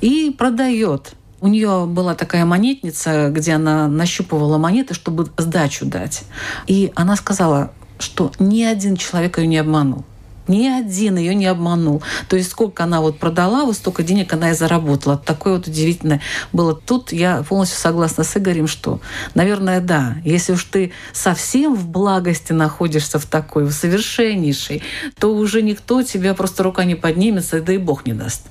и 0.00 0.34
продает 0.36 1.14
у 1.40 1.48
нее 1.48 1.86
была 1.86 2.14
такая 2.14 2.44
монетница, 2.44 3.30
где 3.30 3.54
она 3.54 3.88
нащупывала 3.88 4.58
монеты, 4.58 4.94
чтобы 4.94 5.30
сдачу 5.36 5.86
дать. 5.86 6.22
И 6.66 6.92
она 6.94 7.16
сказала, 7.16 7.72
что 7.98 8.32
ни 8.38 8.62
один 8.62 8.96
человек 8.96 9.38
ее 9.38 9.46
не 9.46 9.58
обманул. 9.58 10.04
Ни 10.48 10.66
один 10.66 11.16
ее 11.16 11.34
не 11.34 11.46
обманул. 11.46 12.02
То 12.28 12.36
есть 12.36 12.50
сколько 12.50 12.82
она 12.82 13.00
вот 13.00 13.18
продала, 13.18 13.64
вот 13.64 13.76
столько 13.76 14.02
денег 14.02 14.32
она 14.32 14.50
и 14.50 14.54
заработала. 14.54 15.16
Такое 15.16 15.56
вот 15.56 15.68
удивительное 15.68 16.20
было. 16.52 16.74
Тут 16.74 17.12
я 17.12 17.44
полностью 17.48 17.78
согласна 17.78 18.24
с 18.24 18.36
Игорем, 18.36 18.66
что, 18.66 19.00
наверное, 19.34 19.80
да, 19.80 20.16
если 20.24 20.54
уж 20.54 20.64
ты 20.64 20.92
совсем 21.12 21.76
в 21.76 21.86
благости 21.86 22.52
находишься 22.52 23.20
в 23.20 23.26
такой, 23.26 23.64
в 23.64 23.70
совершеннейшей, 23.70 24.82
то 25.18 25.32
уже 25.32 25.62
никто 25.62 26.02
тебя 26.02 26.34
просто 26.34 26.64
рука 26.64 26.84
не 26.84 26.96
поднимется, 26.96 27.60
да 27.60 27.72
и 27.72 27.78
Бог 27.78 28.04
не 28.04 28.12
даст. 28.12 28.42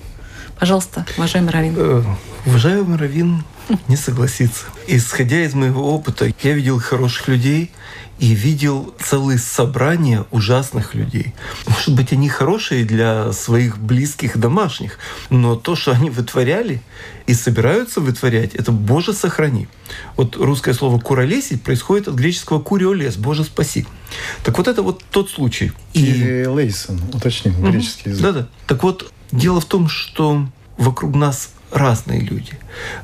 Пожалуйста, 0.59 1.05
уважаемый 1.17 1.51
Равин. 1.51 1.75
Э, 1.77 2.03
уважаемый 2.45 2.97
Равин 2.97 3.43
не 3.87 3.95
согласится. 3.95 4.65
Исходя 4.87 5.41
из 5.41 5.53
моего 5.53 5.93
опыта, 5.93 6.31
я 6.43 6.53
видел 6.53 6.79
хороших 6.79 7.27
людей 7.29 7.71
и 8.19 8.33
видел 8.33 8.93
целые 8.99 9.39
собрания 9.39 10.25
ужасных 10.31 10.93
людей. 10.93 11.33
Может 11.65 11.95
быть, 11.95 12.11
они 12.11 12.27
хорошие 12.27 12.83
для 12.83 13.31
своих 13.31 13.77
близких 13.77 14.37
домашних, 14.37 14.99
но 15.29 15.55
то, 15.55 15.75
что 15.75 15.91
они 15.93 16.09
вытворяли 16.09 16.81
и 17.27 17.33
собираются 17.33 18.01
вытворять, 18.01 18.55
это 18.55 18.73
«Боже, 18.73 19.13
сохрани». 19.13 19.69
Вот 20.17 20.35
русское 20.35 20.73
слово 20.73 20.99
«куролесить» 20.99 21.63
происходит 21.63 22.09
от 22.09 22.15
греческого 22.15 22.59
«куриолес»– 22.59 23.15
«Боже, 23.17 23.45
спаси». 23.45 23.85
Так 24.43 24.57
вот 24.57 24.67
это 24.67 24.81
вот 24.81 25.03
тот 25.11 25.29
случай. 25.29 25.71
И... 25.93 26.45
Лейсон, 26.45 26.99
уточним, 27.13 27.53
греческий 27.63 28.09
язык. 28.09 28.23
Да-да. 28.23 28.47
Так 28.67 28.83
вот, 28.83 29.13
Дело 29.31 29.61
в 29.61 29.65
том, 29.65 29.87
что 29.87 30.45
вокруг 30.77 31.15
нас 31.15 31.51
разные 31.71 32.21
люди. 32.21 32.53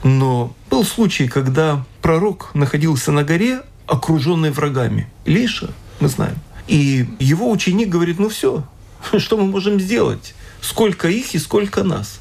Но 0.03 0.53
был 0.69 0.83
случай, 0.83 1.27
когда 1.27 1.85
пророк 2.01 2.49
находился 2.53 3.11
на 3.11 3.23
горе, 3.23 3.61
окруженный 3.87 4.51
врагами. 4.51 5.07
Лиша, 5.25 5.69
мы 5.99 6.07
знаем. 6.07 6.37
И 6.67 7.07
его 7.19 7.51
ученик 7.51 7.89
говорит, 7.89 8.17
ну 8.17 8.29
все, 8.29 8.63
что 9.17 9.37
мы 9.37 9.45
можем 9.45 9.79
сделать? 9.79 10.33
Сколько 10.61 11.07
их 11.07 11.35
и 11.35 11.39
сколько 11.39 11.83
нас? 11.83 12.19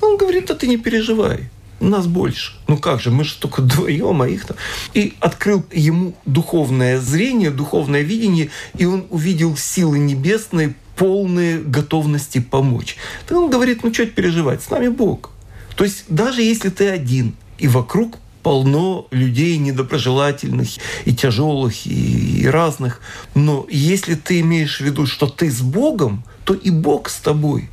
Он 0.00 0.16
говорит, 0.16 0.46
да 0.46 0.54
ты 0.54 0.66
не 0.66 0.78
переживай, 0.78 1.50
нас 1.80 2.06
больше. 2.06 2.52
Ну 2.66 2.78
как 2.78 3.00
же, 3.00 3.10
мы 3.10 3.24
же 3.24 3.36
только 3.36 3.60
вдвоем, 3.60 4.22
а 4.22 4.28
их 4.28 4.46
там. 4.46 4.56
И 4.94 5.14
открыл 5.20 5.64
ему 5.70 6.14
духовное 6.24 6.98
зрение, 7.00 7.50
духовное 7.50 8.02
видение, 8.02 8.50
и 8.76 8.86
он 8.86 9.06
увидел 9.10 9.56
силы 9.56 9.98
небесные, 9.98 10.74
полные 10.96 11.58
готовности 11.58 12.40
помочь. 12.40 12.96
Так 13.26 13.38
он 13.38 13.50
говорит, 13.50 13.82
ну 13.82 13.92
что 13.92 14.06
переживать, 14.06 14.62
с 14.62 14.70
нами 14.70 14.88
Бог. 14.88 15.30
То 15.76 15.84
есть 15.84 16.04
даже 16.08 16.42
если 16.42 16.68
ты 16.68 16.88
один, 16.88 17.34
и 17.58 17.68
вокруг 17.68 18.18
полно 18.44 19.08
людей 19.10 19.56
недоброжелательных 19.56 20.68
и 21.06 21.14
тяжелых, 21.14 21.86
и, 21.86 22.42
и 22.42 22.46
разных. 22.46 23.00
Но 23.34 23.66
если 23.70 24.14
ты 24.14 24.40
имеешь 24.40 24.78
в 24.78 24.84
виду, 24.84 25.06
что 25.06 25.26
ты 25.26 25.50
с 25.50 25.62
Богом, 25.62 26.22
то 26.44 26.54
и 26.54 26.70
Бог 26.70 27.08
с 27.08 27.16
тобой. 27.16 27.70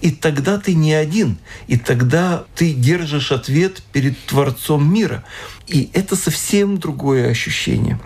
И 0.00 0.10
тогда 0.10 0.58
ты 0.58 0.74
не 0.74 0.94
один, 0.94 1.36
и 1.66 1.76
тогда 1.76 2.44
ты 2.54 2.72
держишь 2.72 3.32
ответ 3.32 3.82
перед 3.92 4.18
Творцом 4.24 4.92
мира. 4.92 5.24
И 5.68 5.90
это 5.92 6.16
совсем 6.16 6.78
другое 6.78 7.30
ощущение. 7.30 8.00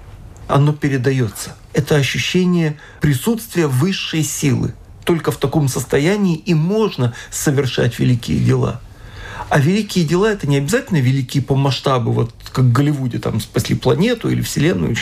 Оно 0.49 0.73
передается 0.73 1.55
это 1.79 1.95
ощущение 1.95 2.77
присутствия 3.01 3.69
высшей 3.69 4.25
силы. 4.25 4.75
Только 5.05 5.31
в 5.31 5.37
таком 5.37 5.69
состоянии 5.69 6.37
и 6.37 6.53
можно 6.53 7.15
совершать 7.31 7.99
великие 7.99 8.41
дела. 8.41 8.81
А 9.49 9.61
великие 9.61 10.05
дела 10.05 10.33
это 10.33 10.47
не 10.47 10.59
обязательно 10.59 10.99
великие 10.99 11.43
по 11.43 11.55
масштабу, 11.55 12.11
вот 12.11 12.35
как 12.53 12.65
в 12.67 12.73
Голливуде 12.73 13.19
там 13.19 13.41
спасли 13.41 13.77
планету 13.77 14.29
или 14.29 14.43
Вселенную. 14.43 14.97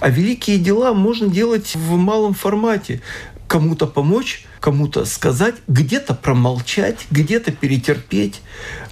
А 0.00 0.08
великие 0.08 0.58
дела 0.58 0.94
можно 0.94 1.28
делать 1.28 1.74
в 1.76 1.96
малом 1.96 2.34
формате. 2.34 3.02
Кому-то 3.46 3.86
помочь, 3.86 4.46
кому-то 4.58 5.04
сказать, 5.04 5.56
где-то 5.68 6.14
промолчать, 6.14 7.06
где-то 7.10 7.52
перетерпеть, 7.52 8.40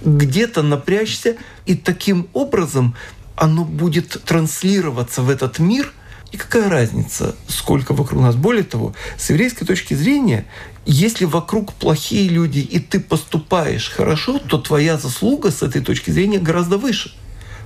где-то 0.01 0.61
напрячься. 0.61 1.37
И 1.65 1.75
таким 1.75 2.27
образом 2.33 2.95
оно 3.35 3.65
будет 3.65 4.21
транслироваться 4.25 5.23
в 5.23 5.29
этот 5.29 5.57
мир– 5.57 5.91
и 6.31 6.37
какая 6.37 6.69
разница, 6.69 7.35
сколько 7.47 7.93
вокруг 7.93 8.21
нас? 8.21 8.35
Более 8.35 8.63
того, 8.63 8.93
с 9.17 9.29
еврейской 9.29 9.65
точки 9.65 9.93
зрения, 9.93 10.45
если 10.85 11.25
вокруг 11.25 11.73
плохие 11.73 12.29
люди, 12.29 12.59
и 12.59 12.79
ты 12.79 12.99
поступаешь 12.99 13.89
хорошо, 13.89 14.39
то 14.39 14.57
твоя 14.57 14.97
заслуга 14.97 15.51
с 15.51 15.61
этой 15.61 15.81
точки 15.81 16.09
зрения 16.11 16.39
гораздо 16.39 16.77
выше. 16.77 17.13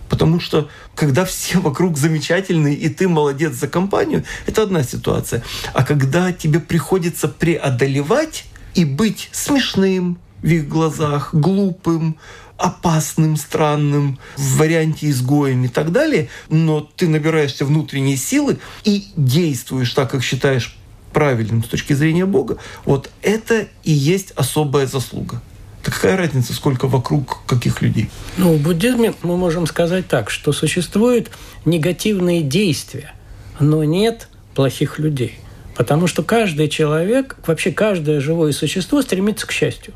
Потому 0.09 0.39
что 0.39 0.69
когда 0.95 1.25
все 1.25 1.59
вокруг 1.59 1.97
замечательные, 1.97 2.75
и 2.75 2.89
ты 2.89 3.07
молодец 3.07 3.53
за 3.53 3.67
компанию, 3.67 4.23
это 4.47 4.63
одна 4.63 4.83
ситуация. 4.83 5.43
А 5.73 5.83
когда 5.83 6.31
тебе 6.31 6.59
приходится 6.59 7.27
преодолевать 7.27 8.45
и 8.73 8.83
быть 8.83 9.29
смешным 9.31 10.17
в 10.41 10.47
их 10.47 10.67
глазах, 10.67 11.33
глупым, 11.33 12.17
опасным, 12.57 13.37
странным, 13.37 14.19
в 14.37 14.57
варианте 14.57 15.09
изгоем 15.09 15.65
и 15.65 15.67
так 15.67 15.91
далее, 15.91 16.29
но 16.49 16.81
ты 16.81 17.07
набираешься 17.07 17.65
внутренней 17.65 18.17
силы 18.17 18.59
и 18.83 19.07
действуешь 19.15 19.93
так, 19.93 20.11
как 20.11 20.23
считаешь 20.23 20.77
правильным 21.11 21.63
с 21.63 21.67
точки 21.67 21.93
зрения 21.93 22.25
Бога, 22.25 22.57
вот 22.83 23.09
это 23.21 23.67
и 23.83 23.91
есть 23.91 24.31
особая 24.31 24.85
заслуга. 24.85 25.41
Так 25.81 25.93
какая 25.93 26.17
разница, 26.17 26.53
сколько 26.53 26.87
вокруг 26.87 27.45
каких 27.45 27.81
людей? 27.81 28.09
Ну, 28.37 28.53
в 28.53 28.61
буддизме 28.61 29.13
мы 29.21 29.37
можем 29.37 29.67
сказать 29.67 30.07
так, 30.07 30.29
что 30.29 30.51
существуют 30.51 31.31
негативные 31.63 32.41
действия, 32.41 33.13
но 33.59 33.83
нет 33.83 34.27
плохих 34.55 34.99
людей. 34.99 35.39
Потому 35.75 36.07
что 36.07 36.23
каждый 36.23 36.69
человек, 36.69 37.37
вообще 37.45 37.71
каждое 37.71 38.19
живое 38.19 38.51
существо 38.51 39.01
стремится 39.01 39.45
к 39.45 39.51
счастью. 39.51 39.93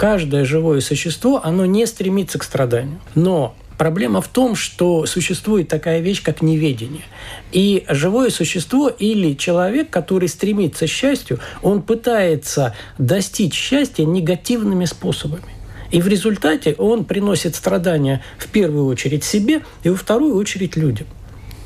Каждое 0.00 0.46
живое 0.46 0.80
существо, 0.80 1.42
оно 1.44 1.66
не 1.66 1.84
стремится 1.84 2.38
к 2.38 2.42
страданию. 2.42 3.00
Но 3.14 3.54
Проблема 3.76 4.20
в 4.20 4.28
том, 4.28 4.56
что 4.56 5.06
существует 5.06 5.68
такая 5.68 6.00
вещь, 6.00 6.22
как 6.22 6.42
неведение. 6.42 7.04
И 7.50 7.84
живое 7.88 8.28
существо 8.28 8.88
или 8.88 9.34
человек, 9.34 9.88
который 9.88 10.28
стремится 10.28 10.86
к 10.86 10.90
счастью, 10.90 11.38
он 11.62 11.80
пытается 11.80 12.74
достичь 12.98 13.54
счастья 13.54 14.04
негативными 14.04 14.84
способами. 14.84 15.44
И 15.90 16.02
в 16.02 16.08
результате 16.08 16.74
он 16.76 17.06
приносит 17.06 17.54
страдания 17.54 18.22
в 18.38 18.48
первую 18.48 18.84
очередь 18.86 19.24
себе 19.24 19.62
и 19.82 19.88
во 19.88 19.96
вторую 19.96 20.36
очередь 20.36 20.76
людям. 20.76 21.06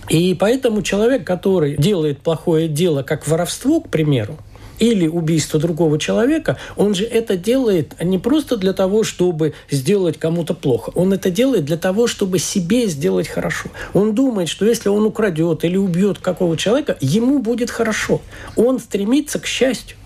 И 0.09 0.37
поэтому 0.39 0.83
человек, 0.83 1.25
который 1.25 1.77
делает 1.77 2.19
плохое 2.21 2.69
дело, 2.69 3.03
как 3.03 3.27
воровство, 3.27 3.81
к 3.81 3.89
примеру, 3.89 4.39
или 4.79 5.07
убийство 5.07 5.61
другого 5.61 5.99
человека, 5.99 6.57
он 6.77 6.95
же 6.95 7.05
это 7.05 7.37
делает 7.37 7.95
не 8.03 8.19
просто 8.19 8.57
для 8.57 8.73
того, 8.73 9.05
чтобы 9.05 9.55
сделать 9.71 10.19
кому-то 10.19 10.55
плохо. 10.55 10.91
Он 10.95 11.13
это 11.13 11.31
делает 11.31 11.65
для 11.65 11.77
того, 11.77 12.07
чтобы 12.07 12.39
себе 12.39 12.87
сделать 12.87 13.29
хорошо. 13.29 13.69
Он 13.93 14.15
думает, 14.15 14.49
что 14.49 14.65
если 14.67 14.89
он 14.89 15.05
украдет 15.05 15.65
или 15.65 15.77
убьет 15.77 16.19
какого 16.19 16.57
человека, 16.57 16.97
ему 17.01 17.39
будет 17.39 17.71
хорошо. 17.71 18.21
Он 18.57 18.79
стремится 18.79 19.39
к 19.39 19.47
счастью 19.47 19.97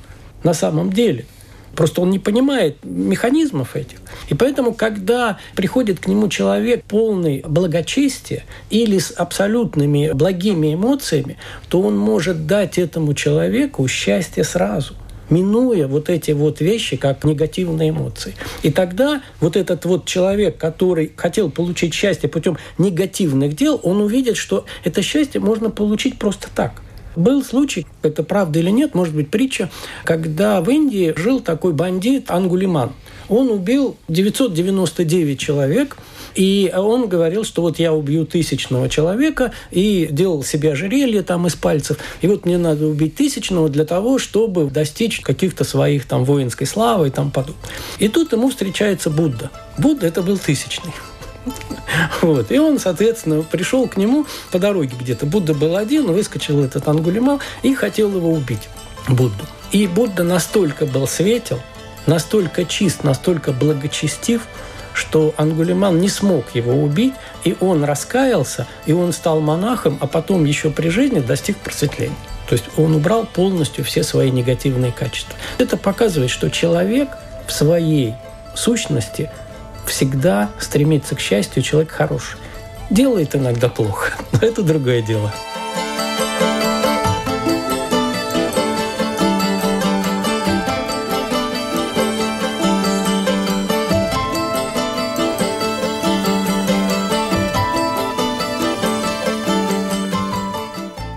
на 0.43 0.55
самом 0.55 0.93
деле– 0.93 1.27
Просто 1.79 2.01
он 2.01 2.11
не 2.11 2.19
понимает 2.19 2.79
механизмов 2.83 3.77
этих. 3.77 3.99
И 4.29 4.35
поэтому, 4.35 4.75
когда 4.75 5.39
приходит 5.55 6.01
к 6.01 6.09
нему 6.09 6.29
человек 6.29 6.83
полный 6.83 7.45
благочестия 7.47 8.43
или 8.69 8.99
с 8.99 9.13
абсолютными 9.13 10.11
благими 10.13 10.75
эмоциями, 10.75 11.37
то 11.69 11.81
он 11.81 11.97
может 11.97 12.49
дать 12.49 12.79
этому 12.79 13.15
человеку 13.15 13.87
счастье 13.87 14.43
сразу 14.43 14.97
минуя 15.31 15.87
вот 15.87 16.09
эти 16.09 16.33
вот 16.33 16.61
вещи, 16.61 16.97
как 16.97 17.23
негативные 17.23 17.91
эмоции. 17.91 18.35
И 18.63 18.73
тогда 18.73 19.23
вот 19.41 19.57
этот 19.57 19.85
вот 19.85 20.07
человек, 20.07 20.57
который 20.57 21.13
хотел 21.15 21.49
получить 21.49 21.95
счастье 21.95 22.29
путем 22.29 22.57
негативных 22.79 23.55
дел, 23.55 23.79
он 23.85 24.01
увидит, 24.01 24.37
что 24.37 24.65
это 24.83 25.03
счастье 25.03 25.41
можно 25.41 25.71
получить 25.71 26.19
просто 26.19 26.49
так– 26.53 26.83
был 27.19 27.45
случай, 27.45 27.87
это 28.03 28.23
правда 28.23 28.59
или 28.59 28.71
нет, 28.71 28.95
может 28.95 29.15
быть 29.15 29.31
притча, 29.31 29.71
когда 30.05 30.61
в 30.61 30.71
Индии 30.71 31.13
жил 31.17 31.41
такой 31.41 31.73
бандит 31.73 32.31
Ангулиман. 32.31 32.93
Он 33.29 33.51
убил 33.51 33.97
999 34.09 35.39
человек, 35.39 35.97
и 36.35 36.73
он 36.75 37.09
говорил, 37.09 37.45
что 37.45 37.63
вот 37.63 37.79
я 37.79 37.93
убью 37.93 38.25
тысячного 38.25 38.89
человека 38.89 39.53
и 39.71 40.09
делал 40.11 40.43
себе 40.45 40.73
ожерелье 40.73 41.23
там 41.23 41.47
из 41.47 41.57
пальцев. 41.57 41.99
И 42.21 42.29
вот 42.29 42.47
мне 42.47 42.59
надо 42.59 42.87
убить 42.87 43.17
тысячного 43.17 43.69
для 43.69 43.85
того, 43.85 44.19
чтобы 44.19 44.71
достичь 44.71 45.21
каких-то 45.21 45.65
своих 45.65 46.07
там 46.07 46.25
воинской 46.25 46.67
славы 46.67 47.09
и 47.09 47.11
там 47.11 47.31
подобное. 47.31 47.69
И 47.99 48.09
тут 48.09 48.33
ему 48.33 48.51
встречается 48.51 49.11
Будда. 49.11 49.51
Будда 49.79 50.07
это 50.07 50.23
был 50.23 50.39
тысячный. 50.39 50.93
Вот. 52.23 52.51
И 52.51 52.59
он, 52.59 52.79
соответственно, 52.79 53.43
пришел 53.43 53.89
к 53.89 53.97
нему 53.97 54.27
по 54.51 54.59
дороге 54.59 54.95
где-то. 54.99 55.27
Будда 55.27 55.55
был 55.55 55.77
один, 55.77 56.07
выскочил 56.07 56.63
этот 56.63 56.87
Ангулимал 56.89 57.41
и 57.63 57.75
хотел 57.75 58.15
его 58.15 58.31
убить, 58.31 58.69
Будду. 59.09 59.45
И 59.73 59.87
Будда 59.87 60.25
настолько 60.25 60.87
был 60.87 61.07
светел, 61.07 61.61
настолько 62.07 62.65
чист, 62.65 63.05
настолько 63.05 63.53
благочестив, 63.53 64.43
что 64.95 65.33
Ангулиман 65.37 65.99
не 65.99 66.09
смог 66.09 66.55
его 66.55 66.73
убить, 66.73 67.15
и 67.45 67.57
он 67.61 67.85
раскаялся, 67.85 68.67
и 68.85 68.93
он 68.93 69.13
стал 69.13 69.41
монахом, 69.41 69.97
а 70.01 70.07
потом 70.07 70.45
еще 70.45 70.71
при 70.71 70.89
жизни 70.89 71.21
достиг 71.21 71.57
просветления. 71.59 72.17
То 72.49 72.55
есть 72.55 72.65
он 72.77 72.97
убрал 72.97 73.27
полностью 73.27 73.85
все 73.85 74.03
свои 74.03 74.31
негативные 74.31 74.91
качества. 74.91 75.37
Это 75.59 75.77
показывает, 75.77 76.31
что 76.31 76.51
человек 76.51 77.11
в 77.47 77.53
своей 77.53 78.15
сущности 78.55 79.31
всегда 79.89 80.51
стремится 80.61 81.15
к 81.15 81.21
счастью 81.21 81.63
человек 81.63 81.91
хороший. 81.91 82.39
Делает 82.91 83.35
иногда 83.35 83.69
плохо, 83.69 84.13
но 84.33 84.39
это 84.41 84.63
другое 84.63 85.03
дело. 85.03 85.33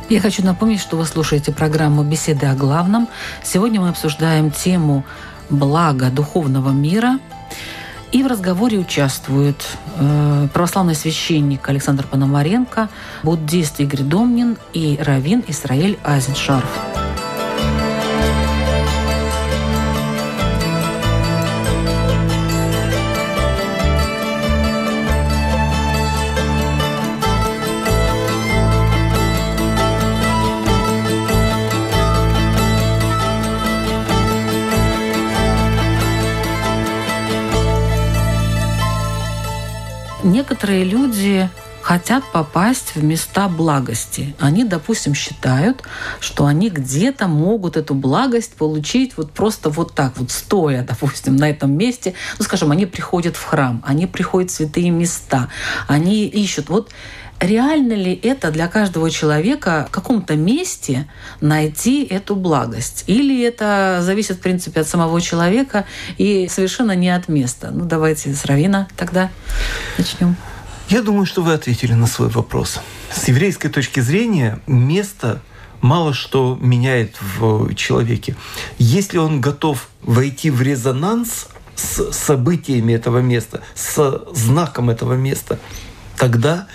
Я 0.09 0.19
хочу 0.19 0.43
напомнить, 0.43 0.81
что 0.81 0.97
вы 0.97 1.05
слушаете 1.05 1.53
программу 1.53 2.03
«Беседы 2.03 2.45
о 2.47 2.53
главном». 2.53 3.07
Сегодня 3.43 3.79
мы 3.79 3.87
обсуждаем 3.87 4.51
тему 4.51 5.05
блага 5.49 6.09
духовного 6.09 6.71
мира– 6.71 7.19
и 8.11 8.23
в 8.23 8.27
разговоре 8.27 8.77
участвуют 8.77 9.65
э, 9.97 10.47
православный 10.53 10.95
священник 10.95 11.67
Александр 11.69 12.05
Пономаренко, 12.07 12.89
буддист 13.23 13.79
Игорь 13.79 14.01
Домнин 14.01 14.57
и 14.73 14.97
раввин 15.01 15.43
Исраэль 15.47 15.97
Айзеншарф. 16.03 16.90
Некоторые 40.23 40.83
люди 40.83 41.49
хотят 41.81 42.23
попасть 42.31 42.95
в 42.95 43.03
места 43.03 43.47
благости. 43.47 44.35
Они, 44.39 44.63
допустим, 44.63 45.15
считают, 45.15 45.81
что 46.19 46.45
они 46.45 46.69
где-то 46.69 47.27
могут 47.27 47.75
эту 47.75 47.95
благость 47.95 48.53
получить 48.53 49.17
вот 49.17 49.31
просто 49.31 49.69
вот 49.69 49.95
так, 49.95 50.17
вот 50.17 50.31
стоя, 50.31 50.83
допустим, 50.83 51.35
на 51.35 51.49
этом 51.49 51.75
месте. 51.75 52.13
Ну, 52.37 52.45
скажем, 52.45 52.71
они 52.71 52.85
приходят 52.85 53.35
в 53.35 53.43
храм, 53.43 53.83
они 53.85 54.05
приходят 54.05 54.51
в 54.51 54.53
святые 54.53 54.91
места, 54.91 55.49
они 55.87 56.27
ищут. 56.27 56.69
Вот 56.69 56.91
реально 57.41 57.93
ли 57.93 58.13
это 58.13 58.51
для 58.51 58.67
каждого 58.67 59.09
человека 59.09 59.87
в 59.89 59.91
каком-то 59.91 60.35
месте 60.35 61.09
найти 61.41 62.05
эту 62.05 62.35
благость? 62.35 63.03
Или 63.07 63.43
это 63.43 63.99
зависит, 64.01 64.37
в 64.37 64.41
принципе, 64.41 64.81
от 64.81 64.87
самого 64.87 65.19
человека 65.19 65.85
и 66.17 66.47
совершенно 66.49 66.95
не 66.95 67.09
от 67.09 67.27
места? 67.27 67.71
Ну, 67.71 67.85
давайте 67.85 68.33
с 68.33 68.45
Равина 68.45 68.87
тогда 68.95 69.29
начнем. 69.97 70.35
Я 70.87 71.01
думаю, 71.01 71.25
что 71.25 71.41
вы 71.41 71.53
ответили 71.53 71.93
на 71.93 72.07
свой 72.07 72.29
вопрос. 72.29 72.79
С 73.13 73.27
еврейской 73.27 73.69
точки 73.69 74.01
зрения 74.01 74.59
место 74.67 75.41
мало 75.81 76.13
что 76.13 76.57
меняет 76.61 77.15
в 77.19 77.73
человеке. 77.75 78.35
Если 78.77 79.17
он 79.17 79.41
готов 79.41 79.89
войти 80.01 80.51
в 80.51 80.61
резонанс 80.61 81.47
с 81.75 82.11
событиями 82.11 82.93
этого 82.93 83.19
места, 83.19 83.61
с 83.73 84.21
знаком 84.33 84.89
этого 84.89 85.13
места, 85.13 85.59
тогда 86.17 86.67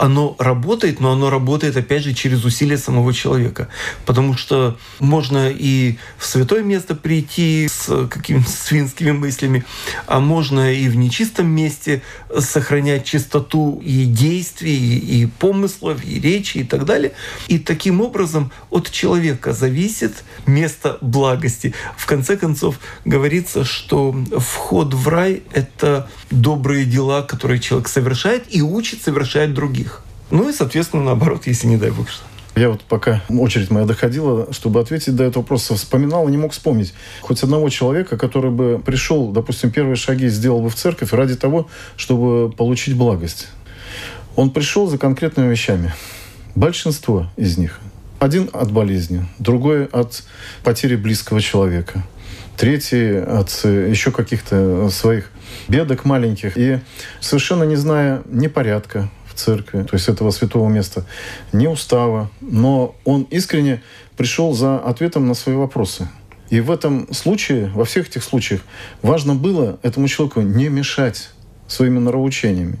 оно 0.00 0.34
работает, 0.38 0.98
но 0.98 1.12
оно 1.12 1.28
работает, 1.28 1.76
опять 1.76 2.04
же, 2.04 2.14
через 2.14 2.42
усилия 2.42 2.78
самого 2.78 3.12
человека. 3.12 3.68
Потому 4.06 4.34
что 4.34 4.78
можно 4.98 5.50
и 5.50 5.98
в 6.16 6.24
святое 6.24 6.62
место 6.62 6.94
прийти 6.94 7.68
с 7.70 8.08
какими-то 8.08 8.48
свинскими 8.50 9.10
мыслями, 9.10 9.62
а 10.06 10.18
можно 10.20 10.72
и 10.72 10.88
в 10.88 10.96
нечистом 10.96 11.48
месте 11.48 12.00
сохранять 12.38 13.04
чистоту 13.04 13.82
и 13.84 14.06
действий, 14.06 14.98
и 14.98 15.26
помыслов, 15.26 16.02
и 16.02 16.18
речи, 16.18 16.58
и 16.58 16.64
так 16.64 16.86
далее. 16.86 17.12
И 17.48 17.58
таким 17.58 18.00
образом 18.00 18.50
от 18.70 18.90
человека 18.90 19.52
зависит 19.52 20.24
место 20.46 20.96
благости. 21.02 21.74
В 21.98 22.06
конце 22.06 22.38
концов, 22.38 22.80
говорится, 23.04 23.66
что 23.66 24.16
вход 24.38 24.94
в 24.94 25.06
рай— 25.08 25.42
это 25.52 26.08
добрые 26.30 26.84
дела, 26.84 27.22
которые 27.22 27.60
человек 27.60 27.88
совершает 27.88 28.44
и 28.54 28.62
учит 28.62 29.02
совершать 29.02 29.54
других. 29.54 30.02
Ну 30.30 30.48
и, 30.48 30.52
соответственно, 30.52 31.02
наоборот, 31.02 31.46
если 31.46 31.66
не 31.66 31.76
дай 31.76 31.90
бог 31.90 32.08
что. 32.08 32.24
Я 32.56 32.70
вот 32.70 32.82
пока 32.82 33.22
очередь 33.28 33.70
моя 33.70 33.86
доходила, 33.86 34.52
чтобы 34.52 34.80
ответить 34.80 35.14
до 35.14 35.24
этого 35.24 35.42
вопроса, 35.42 35.74
вспоминал 35.74 36.28
и 36.28 36.30
не 36.30 36.36
мог 36.36 36.52
вспомнить 36.52 36.92
хоть 37.20 37.42
одного 37.42 37.68
человека, 37.68 38.18
который 38.18 38.50
бы 38.50 38.80
пришел, 38.84 39.30
допустим, 39.30 39.70
первые 39.70 39.96
шаги 39.96 40.28
сделал 40.28 40.60
бы 40.60 40.68
в 40.68 40.74
церковь 40.74 41.12
ради 41.12 41.36
того, 41.36 41.68
чтобы 41.96 42.50
получить 42.50 42.96
благость. 42.96 43.48
Он 44.36 44.50
пришел 44.50 44.88
за 44.88 44.98
конкретными 44.98 45.50
вещами. 45.50 45.94
Большинство 46.54 47.28
из 47.36 47.56
них. 47.56 47.78
Один 48.18 48.50
от 48.52 48.70
болезни, 48.70 49.26
другой 49.38 49.86
от 49.86 50.24
потери 50.62 50.96
близкого 50.96 51.40
человека, 51.40 52.04
третий 52.56 53.16
от 53.16 53.64
еще 53.64 54.10
каких-то 54.10 54.90
своих 54.90 55.30
бедок 55.68 56.04
маленьких. 56.04 56.56
И 56.56 56.80
совершенно 57.20 57.64
не 57.64 57.76
зная 57.76 58.22
ни 58.26 58.48
порядка 58.48 59.10
в 59.26 59.34
церкви, 59.34 59.82
то 59.82 59.94
есть 59.94 60.08
этого 60.08 60.30
святого 60.30 60.68
места, 60.68 61.04
ни 61.52 61.66
устава, 61.66 62.30
но 62.40 62.96
он 63.04 63.22
искренне 63.30 63.82
пришел 64.16 64.52
за 64.52 64.78
ответом 64.78 65.28
на 65.28 65.34
свои 65.34 65.54
вопросы. 65.54 66.08
И 66.50 66.60
в 66.60 66.70
этом 66.70 67.12
случае, 67.14 67.70
во 67.74 67.84
всех 67.84 68.08
этих 68.08 68.24
случаях, 68.24 68.60
важно 69.02 69.34
было 69.34 69.78
этому 69.82 70.08
человеку 70.08 70.40
не 70.40 70.68
мешать 70.68 71.30
своими 71.68 71.98
нравоучениями. 72.00 72.78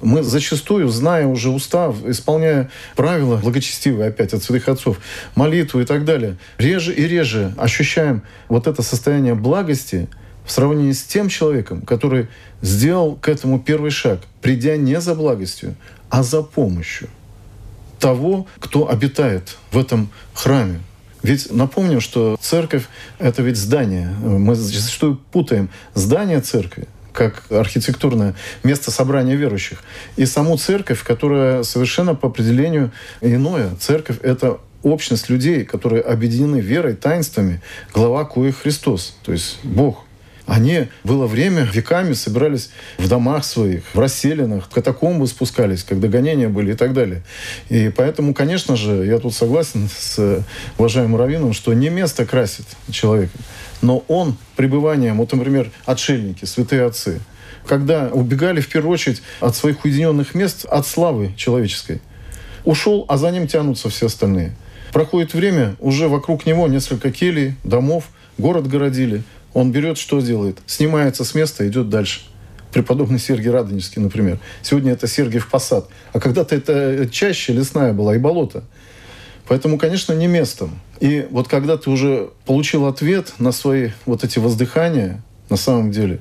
Мы 0.00 0.22
зачастую, 0.24 0.88
зная 0.88 1.26
уже 1.26 1.50
устав, 1.50 2.04
исполняя 2.04 2.70
правила 2.96 3.36
благочестивые 3.36 4.08
опять 4.08 4.34
от 4.34 4.42
святых 4.42 4.68
отцов, 4.68 4.98
молитву 5.36 5.80
и 5.80 5.84
так 5.84 6.04
далее, 6.04 6.38
реже 6.58 6.92
и 6.92 7.06
реже 7.06 7.54
ощущаем 7.56 8.22
вот 8.48 8.66
это 8.66 8.82
состояние 8.82 9.34
благости 9.34 10.08
в 10.44 10.50
сравнении 10.50 10.92
с 10.92 11.02
тем 11.04 11.28
человеком, 11.28 11.82
который 11.82 12.28
сделал 12.60 13.16
к 13.16 13.28
этому 13.28 13.60
первый 13.60 13.90
шаг, 13.90 14.20
придя 14.40 14.76
не 14.76 15.00
за 15.00 15.14
благостью, 15.14 15.74
а 16.10 16.22
за 16.22 16.42
помощью 16.42 17.08
того, 17.98 18.46
кто 18.58 18.90
обитает 18.90 19.56
в 19.70 19.78
этом 19.78 20.10
храме. 20.34 20.80
Ведь 21.22 21.52
напомним, 21.52 22.00
что 22.00 22.36
церковь— 22.40 22.88
это 23.18 23.42
ведь 23.42 23.56
здание. 23.56 24.08
Мы 24.20 24.56
зачастую 24.56 25.20
путаем 25.30 25.70
здание 25.94 26.40
церкви 26.40 26.88
как 27.12 27.44
архитектурное 27.50 28.34
место 28.64 28.90
собрания 28.90 29.36
верующих. 29.36 29.82
И 30.16 30.26
саму 30.26 30.56
церковь, 30.56 31.04
которая 31.04 31.62
совершенно 31.62 32.14
по 32.14 32.28
определению 32.28 32.90
иное. 33.20 33.74
Церковь— 33.78 34.18
это 34.22 34.58
общность 34.82 35.28
людей, 35.28 35.64
которые 35.64 36.02
объединены 36.02 36.60
верой, 36.60 36.94
таинствами, 36.94 37.60
глава 37.94 38.24
коих 38.24 38.58
Христос, 38.58 39.16
то 39.22 39.32
есть 39.32 39.58
Бог. 39.62 40.04
Они 40.46 40.88
было 41.04 41.26
время, 41.26 41.62
веками 41.62 42.14
собирались 42.14 42.70
в 42.98 43.08
домах 43.08 43.44
своих, 43.44 43.84
в 43.94 43.98
расселенных, 43.98 44.66
в 44.66 44.68
катакомбы 44.68 45.26
спускались, 45.28 45.84
когда 45.84 46.08
гонения 46.08 46.48
были 46.48 46.72
и 46.72 46.74
так 46.74 46.94
далее. 46.94 47.22
И 47.68 47.92
поэтому, 47.96 48.34
конечно 48.34 48.74
же, 48.76 49.06
я 49.06 49.18
тут 49.18 49.34
согласен 49.34 49.88
с 49.88 50.44
уважаемым 50.78 51.16
Равином, 51.16 51.52
что 51.52 51.72
не 51.74 51.90
место 51.90 52.26
красит 52.26 52.66
человека, 52.90 53.32
но 53.82 54.04
он 54.08 54.36
пребыванием, 54.56 55.18
вот, 55.18 55.32
например, 55.32 55.70
отшельники, 55.84 56.44
святые 56.44 56.86
отцы, 56.86 57.20
когда 57.66 58.08
убегали 58.08 58.60
в 58.60 58.68
первую 58.68 58.94
очередь 58.94 59.22
от 59.40 59.54
своих 59.54 59.84
уединенных 59.84 60.34
мест, 60.34 60.64
от 60.64 60.86
славы 60.86 61.32
человеческой. 61.36 62.00
Ушел, 62.64 63.04
а 63.08 63.16
за 63.16 63.30
ним 63.30 63.46
тянутся 63.46 63.88
все 63.90 64.06
остальные. 64.06 64.56
Проходит 64.92 65.34
время, 65.34 65.76
уже 65.78 66.08
вокруг 66.08 66.46
него 66.46 66.66
несколько 66.68 67.10
келей, 67.10 67.54
домов, 67.64 68.08
город 68.38 68.68
городили. 68.68 69.22
Он 69.54 69.72
берет, 69.72 69.98
что 69.98 70.20
делает? 70.20 70.58
Снимается 70.66 71.24
с 71.24 71.34
места, 71.34 71.66
идет 71.68 71.88
дальше. 71.88 72.20
Преподобный 72.72 73.18
Сергий 73.18 73.50
Радонежский, 73.50 74.00
например. 74.00 74.38
Сегодня 74.62 74.92
это 74.92 75.06
Сергиев 75.06 75.48
Посад. 75.50 75.88
А 76.12 76.20
когда-то 76.20 76.54
это 76.54 77.08
чаще 77.10 77.52
лесная 77.52 77.92
была 77.92 78.16
и 78.16 78.18
болото. 78.18 78.64
Поэтому, 79.46 79.76
конечно, 79.76 80.14
не 80.14 80.26
местом. 80.26 80.80
И 81.00 81.26
вот 81.30 81.48
когда 81.48 81.76
ты 81.76 81.90
уже 81.90 82.30
получил 82.46 82.86
ответ 82.86 83.34
на 83.38 83.52
свои 83.52 83.90
вот 84.06 84.24
эти 84.24 84.38
воздыхания, 84.38 85.22
на 85.50 85.56
самом 85.56 85.90
деле, 85.90 86.20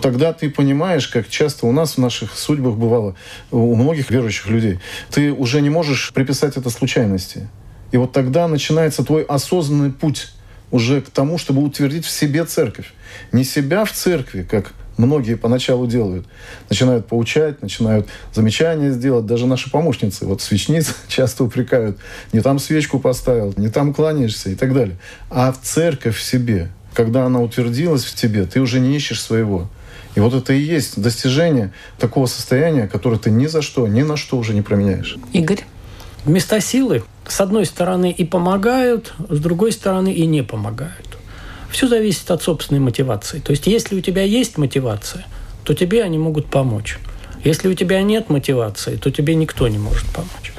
тогда 0.00 0.32
ты 0.32 0.50
понимаешь, 0.50 1.06
как 1.06 1.28
часто 1.28 1.66
у 1.66 1.72
нас 1.72 1.96
в 1.96 1.98
наших 1.98 2.36
судьбах 2.36 2.74
бывало, 2.74 3.14
у 3.52 3.76
многих 3.76 4.10
верующих 4.10 4.48
людей, 4.48 4.80
ты 5.10 5.32
уже 5.32 5.60
не 5.60 5.70
можешь 5.70 6.12
приписать 6.12 6.56
это 6.56 6.70
случайности. 6.70 7.48
И 7.92 7.96
вот 7.96 8.12
тогда 8.12 8.48
начинается 8.48 9.04
твой 9.04 9.22
осознанный 9.22 9.92
путь 9.92 10.32
уже 10.72 11.02
к 11.02 11.10
тому, 11.10 11.38
чтобы 11.38 11.62
утвердить 11.62 12.04
в 12.04 12.10
себе 12.10 12.44
церковь. 12.44 12.92
Не 13.30 13.44
себя 13.44 13.84
в 13.84 13.92
церкви, 13.92 14.42
как 14.42 14.72
многие 14.96 15.36
поначалу 15.36 15.86
делают. 15.86 16.26
Начинают 16.68 17.06
поучать, 17.06 17.62
начинают 17.62 18.08
замечания 18.34 18.90
сделать. 18.90 19.26
Даже 19.26 19.46
наши 19.46 19.70
помощницы, 19.70 20.26
вот 20.26 20.40
свечницы 20.40 20.94
часто 21.08 21.44
упрекают. 21.44 21.98
Не 22.32 22.40
там 22.40 22.58
свечку 22.58 22.98
поставил, 22.98 23.54
не 23.56 23.68
там 23.68 23.94
кланяешься 23.94 24.50
и 24.50 24.54
так 24.54 24.74
далее. 24.74 24.96
А 25.30 25.52
в 25.52 25.60
церковь 25.60 26.16
в 26.16 26.22
себе, 26.22 26.68
когда 26.94 27.26
она 27.26 27.40
утвердилась 27.40 28.04
в 28.04 28.14
тебе, 28.14 28.46
ты 28.46 28.60
уже 28.60 28.80
не 28.80 28.96
ищешь 28.96 29.20
своего. 29.20 29.68
И 30.14 30.20
вот 30.20 30.34
это 30.34 30.52
и 30.52 30.60
есть 30.60 31.00
достижение 31.00 31.72
такого 31.98 32.26
состояния, 32.26 32.86
которое 32.86 33.18
ты 33.18 33.30
ни 33.30 33.46
за 33.46 33.62
что, 33.62 33.86
ни 33.86 34.02
на 34.02 34.16
что 34.16 34.36
уже 34.36 34.52
не 34.54 34.62
променяешь. 34.62 35.16
Игорь? 35.32 35.64
Места 36.24 36.60
силы, 36.60 37.02
с 37.26 37.40
одной 37.40 37.66
стороны, 37.66 38.10
и 38.10 38.24
помогают, 38.24 39.14
с 39.28 39.38
другой 39.38 39.72
стороны, 39.72 40.12
и 40.12 40.26
не 40.26 40.42
помогают. 40.42 41.18
Все 41.70 41.88
зависит 41.88 42.30
от 42.30 42.42
собственной 42.42 42.80
мотивации. 42.80 43.38
То 43.38 43.52
есть, 43.52 43.66
если 43.66 43.96
у 43.96 44.00
тебя 44.00 44.22
есть 44.22 44.58
мотивация, 44.58 45.24
то 45.64 45.74
тебе 45.74 46.02
они 46.02 46.18
могут 46.18 46.46
помочь. 46.46 46.98
Если 47.44 47.68
у 47.68 47.74
тебя 47.74 48.02
нет 48.02 48.28
мотивации, 48.28 48.96
то 48.96 49.10
тебе 49.10 49.34
никто 49.34 49.66
не 49.68 49.78
может 49.78 50.06
помочь. 50.10 50.52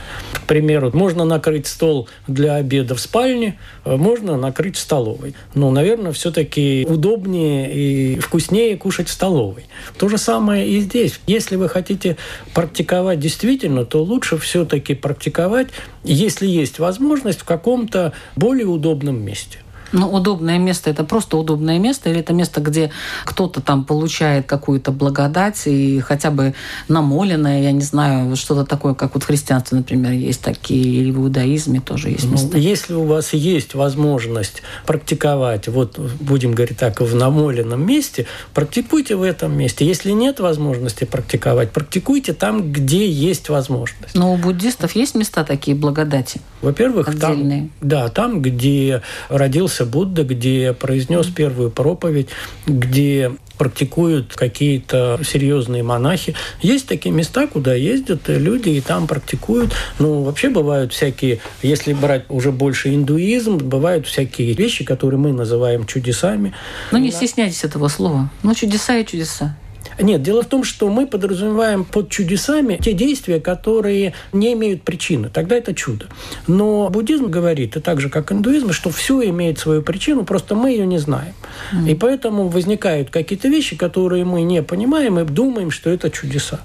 К 0.44 0.46
примеру, 0.46 0.92
можно 0.94 1.24
накрыть 1.24 1.68
стол 1.68 2.10
для 2.28 2.56
обеда 2.56 2.96
в 2.96 3.00
спальне, 3.00 3.58
э, 3.86 3.96
можно 3.96 4.36
накрыть 4.36 4.76
в 4.76 4.80
столовой. 4.80 5.36
Но, 5.56 5.72
наверное, 5.72 6.12
все-таки 6.12 6.86
удобнее 6.88 7.74
и 7.74 8.20
вкуснее 8.20 8.76
кушать 8.76 9.08
в 9.08 9.14
столовой. 9.14 9.66
То 9.98 10.10
же 10.10 10.18
самое 10.18 10.68
и 10.68 10.82
здесь. 10.82 11.22
Если 11.28 11.56
вы 11.56 11.70
хотите 11.70 12.18
практиковать 12.54 13.22
действительно, 13.22 13.86
то 13.86 14.04
лучше 14.04 14.38
все-таки 14.38 14.96
практиковать, 14.96 15.68
если 16.04 16.46
есть 16.46 16.78
возможность, 16.78 17.40
в 17.40 17.46
каком-то 17.46 18.12
более 18.36 18.68
удобном 18.68 19.24
месте. 19.24 19.63
Ну, 19.94 20.12
удобное 20.12 20.58
место– 20.58 20.90
это 20.92 21.04
просто 21.04 21.38
удобное 21.38 21.78
место, 21.78 22.10
или 22.10 22.20
это 22.20 22.34
место, 22.34 22.62
где 22.62 22.92
кто-то 23.26 23.62
там 23.62 23.86
получает 23.86 24.48
какую-то 24.48 24.92
благодать 24.92 25.62
и 25.68 26.00
хотя 26.00 26.32
бы 26.32 26.56
намоленное, 26.88 27.62
я 27.62 27.72
не 27.72 27.82
знаю, 27.82 28.36
что-то 28.36 28.66
такое, 28.66 28.96
как 28.96 29.14
вот 29.14 29.24
в 29.24 29.28
христианстве, 29.28 29.78
например, 29.78 30.12
есть 30.12 30.42
такие, 30.42 30.84
или 30.84 31.12
в 31.12 31.20
иудаизме 31.20 31.80
тоже 31.80 32.10
есть 32.10 32.26
ну, 32.26 32.32
места. 32.32 32.50
Ну, 32.54 32.58
если 32.58 32.94
у 32.94 33.04
вас 33.04 33.34
есть 33.34 33.76
возможность 33.76 34.64
практиковать, 34.86 35.68
вот 35.68 36.00
будем 36.20 36.54
говорить 36.54 36.78
так, 36.78 37.00
в 37.00 37.16
намоленном 37.16 37.86
месте, 37.86 38.26
практикуйте 38.54 39.16
в 39.16 39.22
этом 39.22 39.56
месте. 39.56 39.86
Если 39.86 40.12
нет 40.12 40.40
возможности 40.40 41.04
практиковать, 41.04 41.72
практикуйте 41.72 42.34
там, 42.34 42.72
где 42.72 43.08
есть 43.08 43.50
возможность. 43.50 44.16
Но 44.16 44.34
у 44.34 44.38
буддистов 44.38 44.96
есть 44.96 45.14
места 45.14 45.44
такие 45.44 45.78
благодати? 45.78 46.42
Во-первых, 46.62 47.20
там, 47.20 47.70
да, 47.82 48.08
там, 48.10 48.42
где 48.42 49.02
родился 49.30 49.83
Будда, 49.86 50.24
где 50.24 50.74
произнес 50.74 51.28
первую 51.28 51.72
проповедь, 51.72 52.30
где 52.66 53.32
практикуют 53.58 54.34
какие-то 54.34 55.20
серьезные 55.24 55.84
монахи. 55.84 56.36
Есть 56.62 56.88
такие 56.88 57.14
места, 57.14 57.48
куда 57.48 57.74
ездят 57.74 58.22
люди 58.28 58.70
и 58.70 58.82
там 58.82 59.08
практикуют. 59.08 59.74
Ну, 60.00 60.24
вообще 60.24 60.50
бывают 60.50 60.92
всякие, 60.92 61.40
если 61.62 61.94
брать 61.94 62.26
уже 62.30 62.52
больше 62.52 62.94
индуизм, 62.94 63.58
бывают 63.58 64.08
всякие 64.08 64.54
вещи, 64.54 64.84
которые 64.84 65.20
мы 65.20 65.32
называем 65.32 65.86
чудесами. 65.86 66.54
Ну, 66.92 66.98
не 66.98 67.12
стесняйтесь 67.12 67.64
этого 67.64 67.88
слова. 67.88 68.30
Ну, 68.42 68.54
чудеса 68.56 68.98
и 68.98 69.06
чудеса. 69.06 69.56
Нет, 70.00 70.22
дело 70.22 70.44
в 70.44 70.48
том, 70.48 70.64
что 70.64 70.90
мы 70.90 71.08
подразумеваем 71.08 71.86
под 71.86 72.10
чудесами 72.10 72.80
те 72.82 72.94
действия, 72.94 73.40
которые 73.40 74.14
не 74.32 74.54
имеют 74.54 74.84
причины. 74.84 75.30
Тогда 75.30 75.56
это 75.56 75.74
чудо. 75.74 76.08
Но 76.48 76.90
буддизм 76.90 77.28
говорит, 77.28 77.76
и 77.76 77.80
так 77.80 78.02
же, 78.02 78.10
как 78.10 78.32
индуизм, 78.32 78.72
что 78.72 78.90
все 78.90 79.24
имеет 79.30 79.60
свою 79.60 79.82
причину, 79.82 80.24
просто 80.24 80.56
мы 80.56 80.72
ее 80.72 80.86
не 80.86 80.98
знаем. 80.98 81.34
Mm. 81.72 81.92
И 81.92 81.96
поэтому 81.96 82.48
возникают 82.48 83.10
какие-то 83.10 83.48
вещи, 83.48 83.76
которые 83.76 84.26
мы 84.26 84.42
не 84.42 84.62
понимаем 84.64 85.20
и 85.20 85.24
думаем, 85.24 85.72
что 85.72 85.90
это 85.90 86.10
чудеса. 86.10 86.62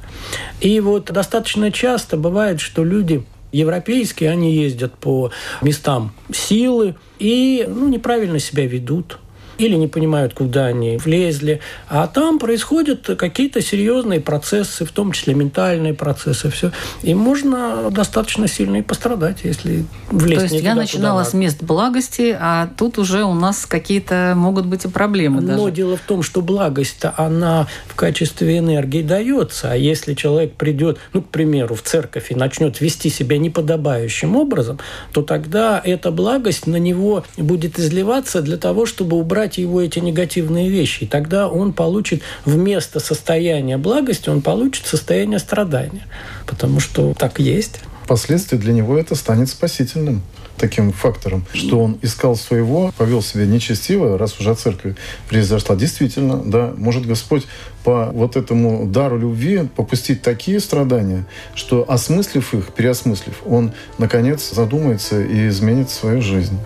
И 0.61 0.81
вот 0.81 1.07
достаточно 1.07 1.71
часто 1.73 2.17
бывает, 2.17 2.61
что 2.61 2.85
люди 2.85 3.25
европейские, 3.53 4.31
они 4.31 4.55
ездят 4.55 4.95
по 4.95 5.31
местам 5.63 6.13
силы 6.33 6.97
и 7.19 7.65
ну, 7.69 7.89
неправильно 7.89 8.39
себя 8.39 8.67
ведут 8.67 9.19
или 9.59 9.75
не 9.75 9.89
понимают, 9.89 10.35
куда 10.35 10.67
они 10.67 10.97
влезли. 10.97 11.61
А 11.89 12.07
там 12.07 12.39
происходят 12.39 13.07
какие-то 13.19 13.61
серьезные 13.61 14.21
процессы, 14.21 14.85
в 14.85 14.93
том 14.93 15.13
числе 15.13 15.35
ментальные 15.35 15.95
процессы, 15.95 16.51
все. 16.51 16.73
И 17.03 17.15
можно 17.15 17.91
достаточно 17.91 18.49
сильно 18.49 18.77
и 18.77 18.83
пострадать, 18.83 19.39
если 19.43 19.85
влезть 20.11 20.49
То 20.49 20.55
есть 20.55 20.65
я 20.65 20.75
начинала 20.75 21.25
с 21.25 21.35
мест 21.35 21.63
благости, 21.63 22.37
а 22.39 22.69
тут 22.77 22.99
уже 22.99 23.25
у 23.25 23.35
нас 23.35 23.67
какие-то 23.67 24.35
могут 24.37 24.67
быть 24.67 24.85
и 24.85 24.89
проблемы. 24.89 25.41
Но 25.41 25.65
даже. 25.65 25.73
дело 25.73 25.97
в 25.97 26.01
том, 26.01 26.23
что 26.23 26.41
благость-то 26.41 27.15
она 27.17 27.67
в 27.87 27.95
качестве 27.95 28.59
энергии 28.59 29.03
дается. 29.03 29.73
А 29.73 29.75
если 29.75 30.15
человек 30.15 30.55
придет, 30.55 30.99
ну, 31.13 31.23
к 31.23 31.29
примеру, 31.29 31.75
в 31.75 31.83
церковь 31.83 32.31
и 32.31 32.35
начнет 32.35 32.81
вести 32.81 33.11
себя 33.11 33.39
неподобающим 33.39 34.37
образом, 34.37 34.79
то 35.13 35.23
тогда 35.23 35.81
эта 35.85 36.11
благость 36.11 36.67
на 36.67 36.77
него 36.77 37.25
будет 37.37 37.79
изливаться 37.79 38.41
для 38.43 38.57
того, 38.57 38.87
чтобы 38.87 39.17
убрать 39.17 39.48
убрать 39.49 39.59
его 39.59 39.81
эти 39.81 39.99
негативные 40.01 40.69
вещи. 40.69 41.05
И 41.05 41.07
тогда 41.07 41.49
он 41.49 41.73
получит 41.73 42.23
вместо 42.45 43.01
состояния 43.01 43.79
благости, 43.79 44.29
он 44.31 44.43
получит 44.43 44.87
состояние 44.87 45.39
страдания. 45.39 46.07
Потому 46.47 46.81
что 46.81 47.15
так 47.15 47.41
есть. 47.41 47.81
Впоследствии 48.05 48.59
для 48.59 48.73
него 48.73 48.99
это 48.99 49.15
станет 49.15 49.49
спасительным. 49.49 50.23
таким 50.59 50.93
фактором, 50.93 51.47
что 51.55 51.81
он 51.81 51.99
искал 52.03 52.37
своего, 52.37 52.93
повел 52.99 53.23
себя 53.23 53.47
нечестиво, 53.47 54.19
раз 54.19 54.39
уже 54.41 54.51
от 54.51 54.59
церкви 54.59 54.97
произошла. 55.29 55.77
Действительно, 55.77 56.43
да, 56.45 56.75
может 56.77 57.07
Господь 57.07 57.47
по 57.85 58.07
вот 58.13 58.37
этому 58.37 58.87
дару 58.87 59.19
любви 59.19 59.69
попустить 59.77 60.21
такие 60.23 60.61
страдания, 60.61 61.25
что 61.55 61.85
осмыслив 61.89 62.55
их, 62.55 62.73
переосмыслив, 62.75 63.35
он, 63.47 63.73
наконец, 63.99 64.51
задумается 64.53 65.23
и 65.23 65.49
изменит 65.49 65.91
свою 65.91 66.21
жизнь. 66.21 66.59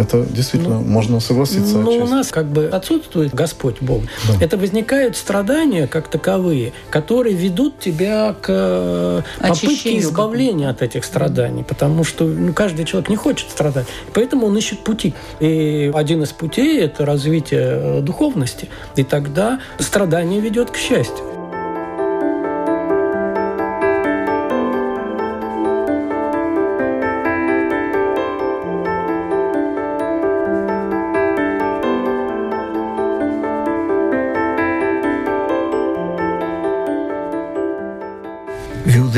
Это 0.00 0.24
действительно 0.24 0.78
ну, 0.78 0.84
можно 0.84 1.20
согласиться. 1.20 1.78
Но 1.78 1.90
у 1.92 2.06
нас 2.06 2.28
как 2.28 2.46
бы 2.46 2.66
отсутствует 2.66 3.34
Господь 3.34 3.80
Бог. 3.80 4.02
Да. 4.28 4.44
Это 4.44 4.56
возникают 4.56 5.16
страдания 5.16 5.86
как 5.86 6.08
таковые, 6.08 6.72
которые 6.90 7.34
ведут 7.34 7.78
тебя 7.78 8.34
к 8.40 8.46
э, 8.48 9.22
попытке 9.40 9.98
избавления 9.98 10.70
от 10.70 10.82
этих 10.82 11.04
страданий, 11.04 11.64
потому 11.64 12.04
что 12.04 12.24
ну, 12.24 12.52
каждый 12.52 12.84
человек 12.84 13.08
не 13.08 13.16
хочет 13.16 13.50
страдать, 13.50 13.86
поэтому 14.14 14.46
он 14.46 14.56
ищет 14.56 14.80
пути. 14.80 15.14
И 15.40 15.90
один 15.94 16.22
из 16.22 16.30
путей– 16.30 16.80
это 16.80 17.04
развитие 17.04 17.98
э, 17.98 18.00
духовности, 18.00 18.68
и 18.96 19.04
тогда 19.04 19.60
страдание 19.78 20.40
ведет 20.40 20.70
к 20.70 20.76
счастью. 20.76 21.37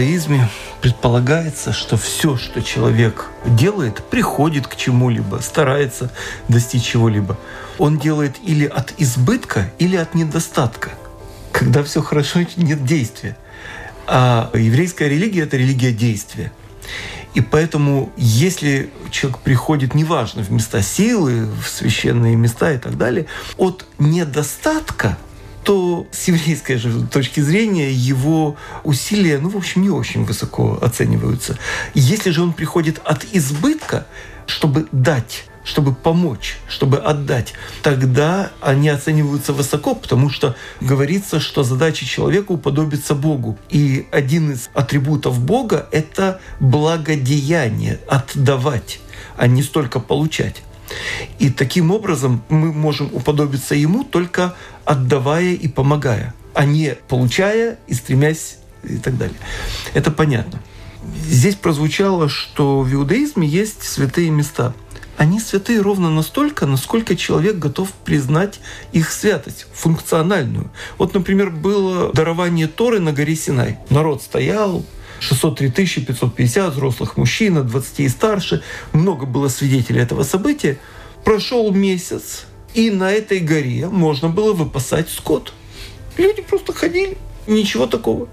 Иудаизме 0.01 0.49
предполагается, 0.81 1.73
что 1.73 1.97
все, 1.97 2.37
что 2.37 2.63
человек 2.63 3.27
делает, 3.45 4.03
приходит 4.05 4.67
к 4.67 4.77
чему-либо, 4.77 5.37
старается 5.43 6.11
достичь 6.49 6.85
чего-либо. 6.85 7.39
Он 7.79 7.99
делает 7.99 8.37
или 8.43 8.65
от 8.65 8.95
избытка, 8.99 9.71
или 9.79 9.97
от 9.97 10.15
недостатка. 10.15 10.91
Когда 11.53 11.83
все 11.83 12.03
хорошо, 12.03 12.41
нет 12.57 12.85
действия. 12.85 13.37
А 14.07 14.51
еврейская 14.55 15.09
религия— 15.09 15.43
это 15.43 15.57
религия 15.57 15.93
действия. 15.93 16.51
И 17.35 17.41
поэтому, 17.41 18.11
если 18.17 18.91
человек 19.11 19.39
приходит, 19.41 19.95
неважно, 19.95 20.43
в 20.43 20.51
места 20.51 20.83
силы, 20.83 21.47
в 21.47 21.69
священные 21.69 22.37
места 22.37 22.73
и 22.73 22.79
так 22.79 22.97
далее, 22.97 23.27
от 23.57 23.87
недостатка— 23.99 25.19
то 25.65 26.07
с 26.11 26.29
еврейской 26.29 26.77
же 26.77 27.07
точки 27.07 27.41
зрения 27.41 27.93
его 27.93 28.57
усилия, 28.85 29.39
ну, 29.39 29.49
в 29.49 29.57
общем, 29.57 29.83
не 29.83 29.91
очень 29.91 30.25
высоко 30.25 30.79
оцениваются. 30.81 31.59
Если 31.95 32.31
же 32.31 32.43
он 32.43 32.53
приходит 32.53 33.01
от 33.05 33.25
избытка, 33.33 34.07
чтобы 34.47 34.87
дать 34.93 35.45
чтобы 35.63 35.95
помочь, 35.95 36.57
чтобы 36.69 36.99
отдать, 36.99 37.53
тогда 37.83 38.51
они 38.61 38.89
оцениваются 38.89 39.53
высоко, 39.53 39.95
потому 39.95 40.31
что 40.31 40.57
говорится, 40.81 41.39
что 41.39 41.63
задача 41.63 42.05
человека 42.05 42.53
уподобиться 42.53 43.15
Богу. 43.15 43.59
И 43.69 44.07
один 44.11 44.53
из 44.53 44.71
атрибутов 44.75 45.39
Бога— 45.39 45.87
это 45.93 46.41
благодеяние, 46.61 48.01
отдавать, 48.09 49.01
а 49.37 49.47
не 49.47 49.63
столько 49.63 50.01
получать. 50.01 50.63
И 51.39 51.51
таким 51.51 51.91
образом 51.91 52.43
мы 52.49 52.73
можем 52.73 53.11
уподобиться 53.13 53.75
Ему 53.75 54.05
только 54.05 54.55
отдавая 54.85 55.53
и 55.53 55.69
помогая, 55.69 56.35
а 56.55 56.65
не 56.65 56.97
получая 57.09 57.79
и 57.87 57.95
стремясь 57.95 58.59
и 58.83 58.97
так 58.97 59.17
далее. 59.17 59.37
Это 59.95 60.11
понятно. 60.11 60.61
Здесь 61.27 61.55
прозвучало, 61.55 62.29
что 62.29 62.81
в 62.81 62.93
иудаизме 62.93 63.47
есть 63.47 63.83
святые 63.83 64.31
места. 64.31 64.75
Они 65.17 65.39
святые 65.39 65.81
ровно 65.81 66.11
настолько, 66.11 66.65
насколько 66.65 67.15
человек 67.15 67.59
готов 67.59 67.93
признать 67.93 68.61
их 68.93 69.13
святость, 69.13 69.67
функциональную. 69.73 70.71
Вот, 70.97 71.13
например, 71.13 71.51
было 71.51 72.11
дарование 72.13 72.69
Торы 72.69 73.01
на 73.01 73.13
горе 73.13 73.37
Синай. 73.37 73.79
Народ 73.91 74.23
стоял, 74.23 74.83
603 75.21 76.05
550 76.05 76.73
взрослых 76.73 77.17
мужчин, 77.17 77.59
от 77.59 77.67
20 77.69 78.01
и 78.01 78.09
старше. 78.09 78.63
Много 78.93 79.27
было 79.27 79.49
свидетелей 79.49 80.01
этого 80.01 80.23
события. 80.25 80.79
Прошел 81.25 81.71
месяц, 81.73 82.47
и 82.75 82.91
на 82.91 83.13
этой 83.13 83.41
горе 83.41 83.89
можно 83.89 84.29
было 84.29 84.53
выпасать 84.53 85.09
скот. 85.11 85.53
Люди 86.17 86.43
просто 86.43 86.73
ходили, 86.73 87.17
ничего 87.47 87.87
такого. 87.87 88.29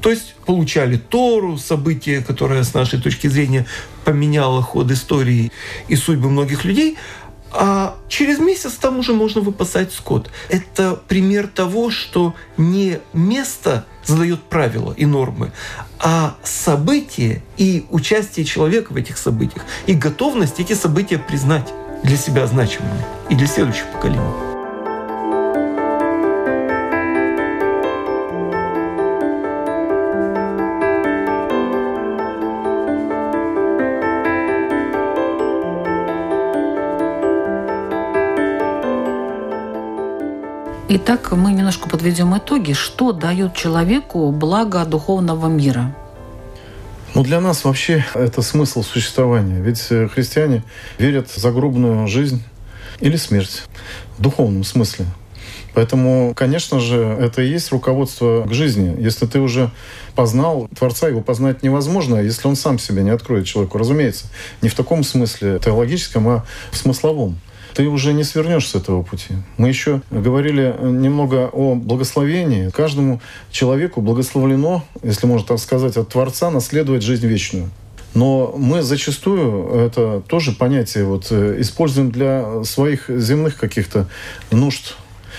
То 0.00 0.10
есть 0.10 0.34
получали 0.46 0.96
Тору, 0.96 1.58
событие, 1.58 2.22
которое 2.22 2.62
с 2.62 2.74
нашей 2.74 3.00
точки 3.00 3.26
зрения 3.26 3.66
поменяло 4.04 4.62
ход 4.62 4.90
истории 4.90 5.50
и 5.88 5.96
судьбы 5.96 6.30
многих 6.30 6.64
людей, 6.64 6.96
а 7.50 7.96
через 8.08 8.38
месяц 8.38 8.72
там 8.74 8.98
уже 8.98 9.14
можно 9.14 9.40
выпасать 9.40 9.92
скот. 9.92 10.30
Это 10.48 11.00
пример 11.08 11.48
того, 11.48 11.90
что 11.90 12.34
не 12.56 13.00
место 13.12 13.86
задает 14.04 14.42
правила 14.42 14.92
и 14.92 15.06
нормы, 15.06 15.52
а 16.00 16.36
события 16.42 17.42
и 17.56 17.86
участие 17.90 18.44
человека 18.44 18.92
в 18.92 18.96
этих 18.96 19.18
событиях, 19.18 19.64
и 19.86 19.94
готовность 19.94 20.60
эти 20.60 20.72
события 20.72 21.18
признать 21.18 21.72
для 22.02 22.16
себя 22.16 22.46
значимыми 22.46 23.04
и 23.28 23.34
для 23.34 23.46
следующих 23.46 23.86
поколений. 23.86 24.47
Итак, 40.90 41.32
мы 41.32 41.52
немножко 41.52 41.86
подведем 41.86 42.34
итоги. 42.34 42.72
Что 42.72 43.12
дает 43.12 43.54
человеку 43.54 44.30
благо 44.32 44.86
духовного 44.86 45.46
мира? 45.46 45.94
Ну, 47.14 47.22
для 47.22 47.42
нас 47.42 47.64
вообще 47.64 48.06
это 48.14 48.40
смысл 48.40 48.82
существования. 48.82 49.60
Ведь 49.60 49.86
э, 49.90 50.08
христиане 50.08 50.64
верят 50.96 51.28
в 51.28 51.36
загробную 51.36 52.06
жизнь 52.08 52.42
или 53.00 53.18
смерть 53.18 53.64
в 54.16 54.22
духовном 54.22 54.64
смысле. 54.64 55.04
Поэтому, 55.74 56.32
конечно 56.34 56.80
же, 56.80 56.96
это 56.96 57.42
и 57.42 57.50
есть 57.50 57.70
руководство 57.70 58.46
к 58.48 58.54
жизни. 58.54 58.96
Если 58.98 59.26
ты 59.26 59.40
уже 59.40 59.70
познал 60.14 60.68
Творца, 60.74 61.08
его 61.08 61.20
познать 61.20 61.62
невозможно, 61.62 62.16
если 62.16 62.48
он 62.48 62.56
сам 62.56 62.78
себя 62.78 63.02
не 63.02 63.10
откроет 63.10 63.44
человеку. 63.44 63.76
Разумеется, 63.76 64.24
не 64.62 64.70
в 64.70 64.74
таком 64.74 65.04
смысле 65.04 65.60
теологическом, 65.62 66.28
а 66.28 66.46
в 66.70 66.78
смысловом 66.78 67.38
ты 67.78 67.86
уже 67.86 68.12
не 68.12 68.24
свернешь 68.24 68.66
с 68.66 68.74
этого 68.74 69.04
пути. 69.04 69.34
Мы 69.56 69.68
еще 69.68 70.02
говорили 70.10 70.74
немного 70.82 71.48
о 71.52 71.76
благословении. 71.76 72.70
Каждому 72.70 73.20
человеку 73.52 74.00
благословлено, 74.00 74.82
если 75.04 75.28
можно 75.28 75.46
так 75.46 75.60
сказать, 75.60 75.96
от 75.96 76.08
Творца 76.08 76.50
наследовать 76.50 77.04
жизнь 77.04 77.24
вечную. 77.28 77.70
Но 78.14 78.52
мы 78.58 78.82
зачастую 78.82 79.76
это 79.76 80.20
тоже 80.26 80.50
понятие 80.50 81.04
вот, 81.04 81.28
э, 81.30 81.60
используем 81.60 82.10
для 82.10 82.64
своих 82.64 83.08
земных 83.08 83.56
каких-то 83.56 84.08
нужд, 84.50 84.96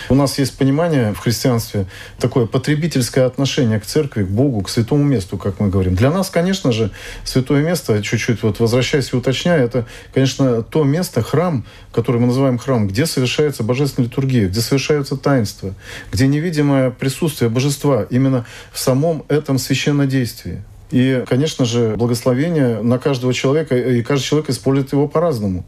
у 0.07 0.15
нас 0.15 0.37
есть 0.39 0.57
понимание 0.57 1.13
в 1.13 1.19
христианстве, 1.19 1.85
такое 2.19 2.45
потребительское 2.45 3.25
отношение 3.25 3.79
к 3.79 3.85
церкви, 3.85 4.23
к 4.23 4.27
Богу, 4.29 4.61
к 4.61 4.69
святому 4.69 5.03
месту, 5.03 5.37
как 5.37 5.59
мы 5.59 5.69
говорим. 5.69 5.95
Для 5.95 6.11
нас, 6.11 6.29
конечно 6.29 6.71
же, 6.71 6.91
святое 7.23 7.61
место, 7.63 8.01
чуть-чуть 8.01 8.43
вот 8.43 8.59
возвращаясь 8.59 9.11
и 9.13 9.15
уточняя, 9.15 9.63
это, 9.63 9.85
конечно, 10.13 10.61
то 10.61 10.83
место, 10.83 11.21
храм, 11.21 11.65
который 11.91 12.21
мы 12.21 12.27
называем 12.27 12.57
храм, 12.57 12.87
где 12.87 13.05
совершается 13.05 13.63
божественная 13.63 14.07
литургия, 14.09 14.47
где 14.47 14.61
совершаются 14.61 15.17
таинства, 15.17 15.73
где 16.11 16.27
невидимое 16.27 16.91
присутствие 16.91 17.49
божества 17.49 18.05
именно 18.09 18.45
в 18.71 18.79
самом 18.79 19.25
этом 19.27 19.57
священнодействии. 19.57 20.63
И, 20.91 21.23
конечно 21.27 21.65
же, 21.65 21.95
благословение 21.95 22.81
на 22.81 22.97
каждого 22.97 23.33
человека, 23.33 23.77
и 23.77 24.01
каждый 24.01 24.25
человек 24.25 24.49
использует 24.49 24.91
его 24.91 25.07
по-разному. 25.07 25.63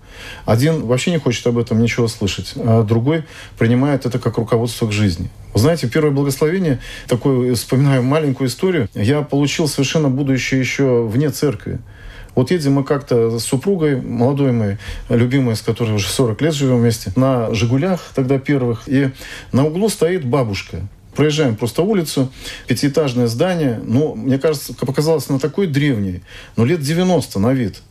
Один 0.45 0.85
вообще 0.85 1.11
не 1.11 1.19
хочет 1.19 1.45
об 1.47 1.57
этом 1.57 1.81
ничего 1.81 2.07
слышать, 2.07 2.53
а 2.55 2.83
другой 2.83 3.23
принимает 3.57 4.05
это 4.05 4.17
как 4.17 4.37
руководство 4.37 4.87
к 4.87 4.91
жизни. 4.91 5.29
Вы 5.53 5.59
знаете, 5.59 5.87
первое 5.87 6.11
благословение, 6.11 6.79
такое, 7.07 7.53
вспоминаю 7.55 8.01
маленькую 8.03 8.47
историю, 8.47 8.89
я 8.95 9.21
получил 9.21 9.67
совершенно 9.67 10.09
будущее 10.09 10.59
еще 10.59 11.05
вне 11.05 11.29
церкви. 11.29 11.79
Вот 12.33 12.49
едем 12.49 12.73
мы 12.73 12.83
как-то 12.83 13.37
с 13.37 13.43
супругой, 13.43 14.01
молодой 14.01 14.53
моей, 14.53 14.77
любимой, 15.09 15.55
с 15.55 15.61
которой 15.61 15.93
уже 15.93 16.07
40 16.07 16.41
лет 16.41 16.53
живем 16.53 16.79
вместе, 16.79 17.11
на 17.15 17.53
«Жигулях» 17.53 18.11
тогда 18.15 18.39
первых, 18.39 18.83
и 18.87 19.11
на 19.51 19.65
углу 19.65 19.89
стоит 19.89 20.25
бабушка. 20.25 20.87
Проезжаем 21.15 21.55
просто 21.55 21.81
улицу, 21.81 22.31
пятиэтажное 22.67 23.27
здание, 23.27 23.81
ну, 23.83 24.15
мне 24.15 24.37
кажется, 24.37 24.73
показалось 24.73 25.27
на 25.29 25.39
такой 25.39 25.67
древней, 25.67 26.21
но 26.55 26.65
лет 26.65 26.81
90 26.81 27.39
на 27.39 27.51
вид. 27.53 27.81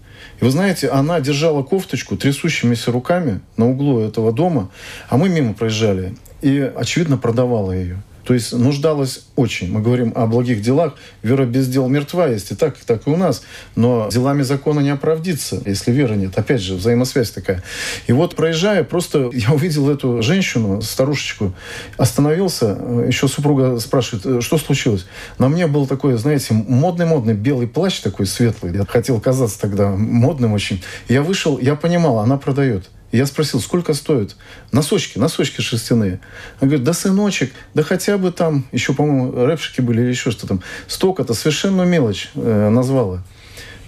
И 0.40 0.44
вы 0.44 0.50
знаете, 0.50 0.88
она 0.88 1.20
держала 1.20 1.62
кофточку 1.62 2.16
трясущимися 2.16 2.92
руками 2.92 3.40
на 3.56 3.68
углу 3.68 4.00
этого 4.00 4.32
дома, 4.32 4.70
а 5.08 5.18
мы 5.18 5.28
мимо 5.28 5.52
проезжали, 5.52 6.16
и, 6.40 6.58
очевидно, 6.74 7.18
продавала 7.18 7.72
ее. 7.72 8.02
То 8.24 8.34
есть 8.34 8.52
нуждалась 8.52 9.24
очень. 9.36 9.72
Мы 9.72 9.80
говорим 9.80 10.12
о 10.14 10.26
благих 10.26 10.62
делах. 10.62 10.94
Вера 11.22 11.44
без 11.44 11.68
дел 11.68 11.88
мертва 11.88 12.28
есть. 12.28 12.52
И 12.52 12.54
так, 12.54 12.76
и 12.76 12.84
так 12.84 13.06
и 13.06 13.10
у 13.10 13.16
нас. 13.16 13.42
Но 13.76 14.08
делами 14.10 14.42
закона 14.42 14.80
не 14.80 14.90
оправдится, 14.90 15.60
если 15.64 15.90
веры 15.90 16.16
нет. 16.16 16.36
Опять 16.38 16.60
же, 16.60 16.74
взаимосвязь 16.74 17.30
такая. 17.30 17.62
И 18.06 18.12
вот 18.12 18.36
проезжая, 18.36 18.84
просто 18.84 19.30
я 19.32 19.52
увидел 19.52 19.90
эту 19.90 20.22
женщину, 20.22 20.82
старушечку, 20.82 21.54
остановился, 21.96 22.78
еще 23.06 23.28
супруга 23.28 23.78
спрашивает, 23.78 24.42
что 24.42 24.58
случилось? 24.58 25.06
На 25.38 25.48
мне 25.48 25.66
был 25.66 25.86
такой, 25.86 26.16
знаете, 26.16 26.54
модный-модный 26.54 27.34
белый 27.34 27.66
плащ 27.66 28.00
такой 28.00 28.26
светлый. 28.26 28.74
Я 28.74 28.84
хотел 28.84 29.20
казаться 29.20 29.60
тогда 29.60 29.90
модным 29.90 30.52
очень. 30.52 30.82
Я 31.08 31.22
вышел, 31.22 31.58
я 31.58 31.74
понимал, 31.74 32.18
она 32.18 32.36
продает. 32.36 32.88
Я 33.12 33.26
спросил, 33.26 33.60
сколько 33.60 33.92
стоят? 33.92 34.36
Носочки, 34.70 35.18
носочки 35.18 35.60
шерстяные. 35.60 36.20
Он 36.60 36.68
говорит, 36.68 36.84
да, 36.84 36.92
сыночек, 36.92 37.52
да 37.74 37.82
хотя 37.82 38.18
бы 38.18 38.30
там, 38.30 38.64
еще, 38.70 38.94
по-моему, 38.94 39.46
рэпшики 39.46 39.80
были 39.80 40.02
или 40.02 40.10
еще 40.10 40.30
что 40.30 40.46
там. 40.46 40.62
Столько-то, 40.86 41.34
совершенно 41.34 41.82
мелочь 41.82 42.30
э, 42.34 42.68
назвала. 42.68 43.24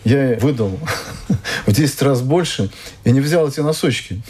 Я 0.04 0.36
выдал 0.40 0.76
в 1.66 1.72
10 1.72 2.02
раз 2.02 2.20
больше 2.20 2.70
и 3.04 3.12
не 3.12 3.20
взял 3.20 3.46
эти 3.46 3.60
носочки. 3.60 4.20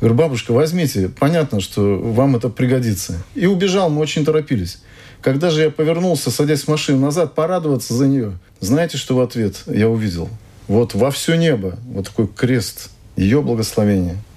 Говорю, 0.00 0.14
бабушка, 0.14 0.52
возьмите, 0.52 1.10
понятно, 1.10 1.60
что 1.60 1.98
вам 1.98 2.36
это 2.36 2.48
пригодится. 2.48 3.22
И 3.34 3.44
убежал, 3.44 3.90
мы 3.90 4.00
очень 4.00 4.24
торопились. 4.24 4.78
Когда 5.20 5.50
же 5.50 5.64
я 5.64 5.70
повернулся, 5.70 6.30
садясь 6.30 6.62
в 6.62 6.68
машину 6.68 7.00
назад, 7.00 7.34
порадоваться 7.34 7.92
за 7.92 8.06
нее, 8.06 8.38
знаете, 8.60 8.96
что 8.96 9.16
в 9.16 9.20
ответ 9.20 9.56
я 9.66 9.90
увидел? 9.90 10.30
Вот 10.66 10.94
во 10.94 11.10
все 11.10 11.34
небо, 11.34 11.78
вот 11.84 12.06
такой 12.06 12.26
крест, 12.26 12.88
ее 13.16 13.42
благословение– 13.42 14.16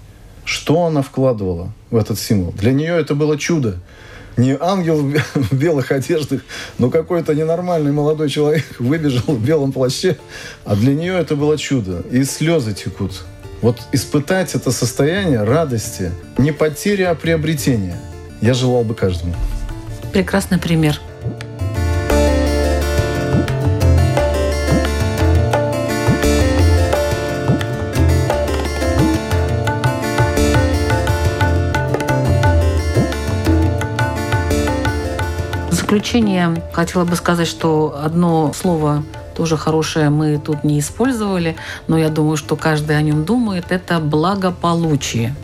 что 0.46 0.86
она 0.86 1.02
вкладывала 1.02 1.72
в 1.90 1.96
этот 1.98 2.20
символ? 2.20 2.54
Для 2.54 2.72
нее 2.72 3.00
это 3.00 3.16
было 3.16 3.38
чудо. 3.38 3.80
Не 4.36 4.58
ангел 4.60 4.98
в 5.36 5.52
белых 5.56 5.92
одеждах, 5.92 6.42
но 6.78 6.90
какой-то 6.90 7.36
ненормальный 7.36 7.92
молодой 7.92 8.30
человек 8.30 8.66
выбежал 8.80 9.36
в 9.36 9.46
белом 9.46 9.72
плаще, 9.72 10.18
а 10.66 10.76
для 10.76 10.94
нее 10.94 11.14
это 11.14 11.36
было 11.36 11.58
чудо. 11.58 12.04
И 12.12 12.24
слезы 12.24 12.74
текут. 12.74 13.24
Вот 13.62 13.80
испытать 13.94 14.56
это 14.56 14.72
состояние 14.72 15.44
радости, 15.44 16.12
не 16.38 16.52
потери, 16.52 17.04
а 17.04 17.16
приобретения, 17.16 17.98
я 18.42 18.54
желал 18.54 18.84
бы 18.84 18.94
каждому. 18.94 19.34
Прекрасный 20.12 20.60
пример. 20.60 21.00
Заключение 35.94 36.60
хотела 36.72 37.06
бы 37.06 37.16
сказать, 37.16 37.48
что 37.48 38.00
одно 38.04 38.52
слово 38.54 39.04
тоже 39.36 39.58
хорошее 39.58 40.10
мы 40.10 40.40
тут 40.40 40.64
не 40.64 40.80
использовали, 40.80 41.56
но 41.88 42.00
я 42.00 42.10
думаю, 42.10 42.36
что 42.36 42.56
каждый 42.56 42.98
о 42.98 43.02
нем 43.04 43.26
думает, 43.26 43.66
это 43.70 44.00
благополучие. 44.00 45.36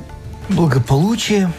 Благополучие 0.50 1.54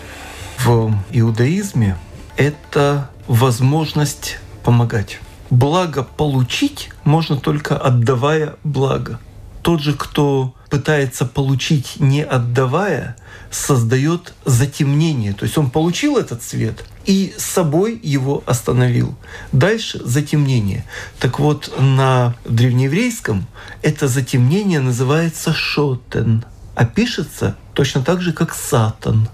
в 0.64 0.92
иудаизме– 1.12 1.96
это 2.36 3.08
возможность 3.28 4.40
помогать. 4.64 5.20
Благо 5.50 6.02
получить 6.02 6.90
можно 7.04 7.36
только 7.36 7.76
отдавая 7.78 8.56
благо. 8.64 9.20
Тот 9.62 9.80
же, 9.80 9.94
кто 9.94 10.52
пытается 10.70 11.26
получить 11.26 11.96
не 11.98 12.22
отдавая, 12.22 13.16
создает 13.50 14.32
затемнение. 14.44 15.32
То 15.34 15.44
есть 15.44 15.58
он 15.58 15.70
получил 15.70 16.16
этот 16.16 16.42
цвет 16.42 16.84
и 17.04 17.34
собой 17.36 17.98
его 18.02 18.42
остановил. 18.46 19.16
Дальше 19.52 20.00
затемнение. 20.04 20.84
Так 21.18 21.40
вот, 21.40 21.74
на 21.78 22.36
древнееврейском 22.44 23.46
это 23.82 24.06
затемнение 24.06 24.80
называется 24.80 25.52
шотен, 25.52 26.44
а 26.76 26.84
пишется 26.84 27.56
точно 27.74 28.02
так 28.02 28.22
же, 28.22 28.32
как 28.32 28.54
сатан. 28.54 29.28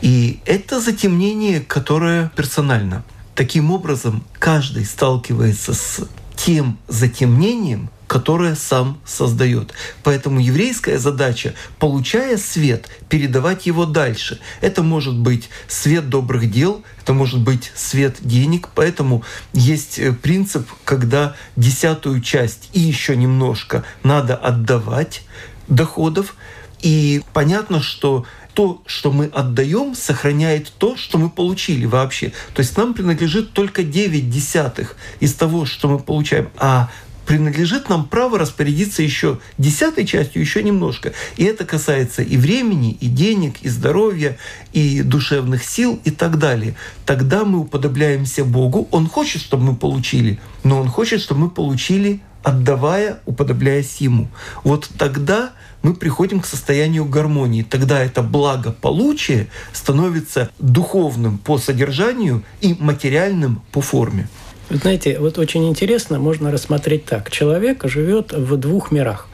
И 0.00 0.40
это 0.46 0.80
затемнение, 0.80 1.60
которое 1.60 2.30
персонально. 2.36 3.04
Таким 3.34 3.70
образом, 3.70 4.24
каждый 4.38 4.84
сталкивается 4.84 5.74
с 5.74 6.08
тем 6.36 6.78
затемнением, 6.88 7.90
которое 8.10 8.56
сам 8.56 8.98
создает. 9.04 9.72
Поэтому 10.02 10.40
еврейская 10.40 10.98
задача, 10.98 11.54
получая 11.78 12.38
свет, 12.38 12.88
передавать 13.08 13.66
его 13.66 13.86
дальше. 13.86 14.40
Это 14.60 14.82
может 14.82 15.16
быть 15.16 15.48
свет 15.68 16.08
добрых 16.08 16.50
дел, 16.50 16.82
это 17.00 17.12
может 17.12 17.38
быть 17.38 17.70
свет 17.76 18.16
денег. 18.20 18.70
Поэтому 18.74 19.22
есть 19.52 20.00
э, 20.00 20.12
принцип, 20.12 20.68
когда 20.84 21.36
десятую 21.54 22.20
часть 22.20 22.70
и 22.72 22.80
еще 22.80 23.14
немножко 23.14 23.84
надо 24.02 24.34
отдавать 24.34 25.22
доходов. 25.68 26.34
И 26.80 27.22
понятно, 27.32 27.80
что 27.80 28.26
то, 28.54 28.82
что 28.86 29.12
мы 29.12 29.26
отдаем, 29.26 29.94
сохраняет 29.94 30.72
то, 30.78 30.96
что 30.96 31.16
мы 31.16 31.30
получили 31.30 31.86
вообще. 31.86 32.32
То 32.54 32.60
есть 32.60 32.76
нам 32.76 32.92
принадлежит 32.92 33.52
только 33.52 33.84
9 33.84 34.28
десятых 34.28 34.96
из 35.20 35.34
того, 35.34 35.64
что 35.64 35.88
мы 35.88 36.00
получаем. 36.00 36.50
А 36.56 36.90
принадлежит 37.30 37.88
нам 37.88 38.06
право 38.06 38.40
распорядиться 38.40 39.04
еще 39.04 39.38
десятой 39.56 40.04
частью, 40.04 40.42
еще 40.42 40.64
немножко. 40.64 41.12
И 41.36 41.44
это 41.44 41.64
касается 41.64 42.22
и 42.22 42.36
времени, 42.36 42.90
и 43.00 43.06
денег, 43.06 43.62
и 43.62 43.68
здоровья, 43.68 44.36
и 44.72 45.02
душевных 45.02 45.62
сил 45.62 46.00
и 46.02 46.10
так 46.10 46.38
далее. 46.38 46.74
Тогда 47.06 47.44
мы 47.44 47.60
уподобляемся 47.60 48.44
Богу. 48.44 48.88
Он 48.90 49.06
хочет, 49.06 49.42
чтобы 49.42 49.62
мы 49.62 49.76
получили, 49.76 50.40
но 50.64 50.80
Он 50.80 50.88
хочет, 50.88 51.20
чтобы 51.20 51.42
мы 51.42 51.50
получили, 51.50 52.20
отдавая, 52.42 53.20
уподобляясь 53.26 53.98
Ему. 53.98 54.26
Вот 54.64 54.90
тогда 54.98 55.52
мы 55.82 55.94
приходим 55.94 56.40
к 56.40 56.46
состоянию 56.46 57.04
гармонии. 57.04 57.62
Тогда 57.62 58.02
это 58.02 58.22
благополучие 58.22 59.46
становится 59.72 60.50
духовным 60.58 61.38
по 61.38 61.58
содержанию 61.58 62.42
и 62.60 62.74
материальным 62.80 63.62
по 63.70 63.80
форме. 63.80 64.26
Вы 64.70 64.76
знаете, 64.76 65.18
вот 65.18 65.36
очень 65.36 65.68
интересно, 65.68 66.20
можно 66.20 66.52
рассмотреть 66.52 67.04
так. 67.04 67.28
Человек 67.32 67.82
живет 67.88 68.32
в 68.32 68.56
двух 68.56 68.92
мирах. 68.92 69.26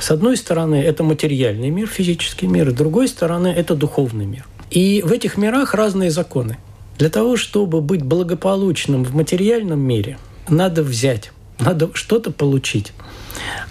С 0.00 0.10
одной 0.10 0.38
стороны, 0.38 0.76
это 0.76 1.04
материальный 1.04 1.68
мир, 1.68 1.88
физический 1.88 2.46
мир, 2.46 2.70
с 2.70 2.72
другой 2.72 3.08
стороны, 3.08 3.48
это 3.48 3.74
духовный 3.74 4.24
мир. 4.24 4.46
И 4.70 5.02
в 5.04 5.12
этих 5.12 5.36
мирах 5.36 5.74
разные 5.74 6.10
законы. 6.10 6.56
Для 6.96 7.10
того, 7.10 7.36
чтобы 7.36 7.82
быть 7.82 8.02
благополучным 8.02 9.04
в 9.04 9.14
материальном 9.14 9.78
мире, 9.78 10.16
надо 10.48 10.82
взять, 10.82 11.32
надо 11.60 11.90
что-то 11.92 12.30
получить. 12.30 12.94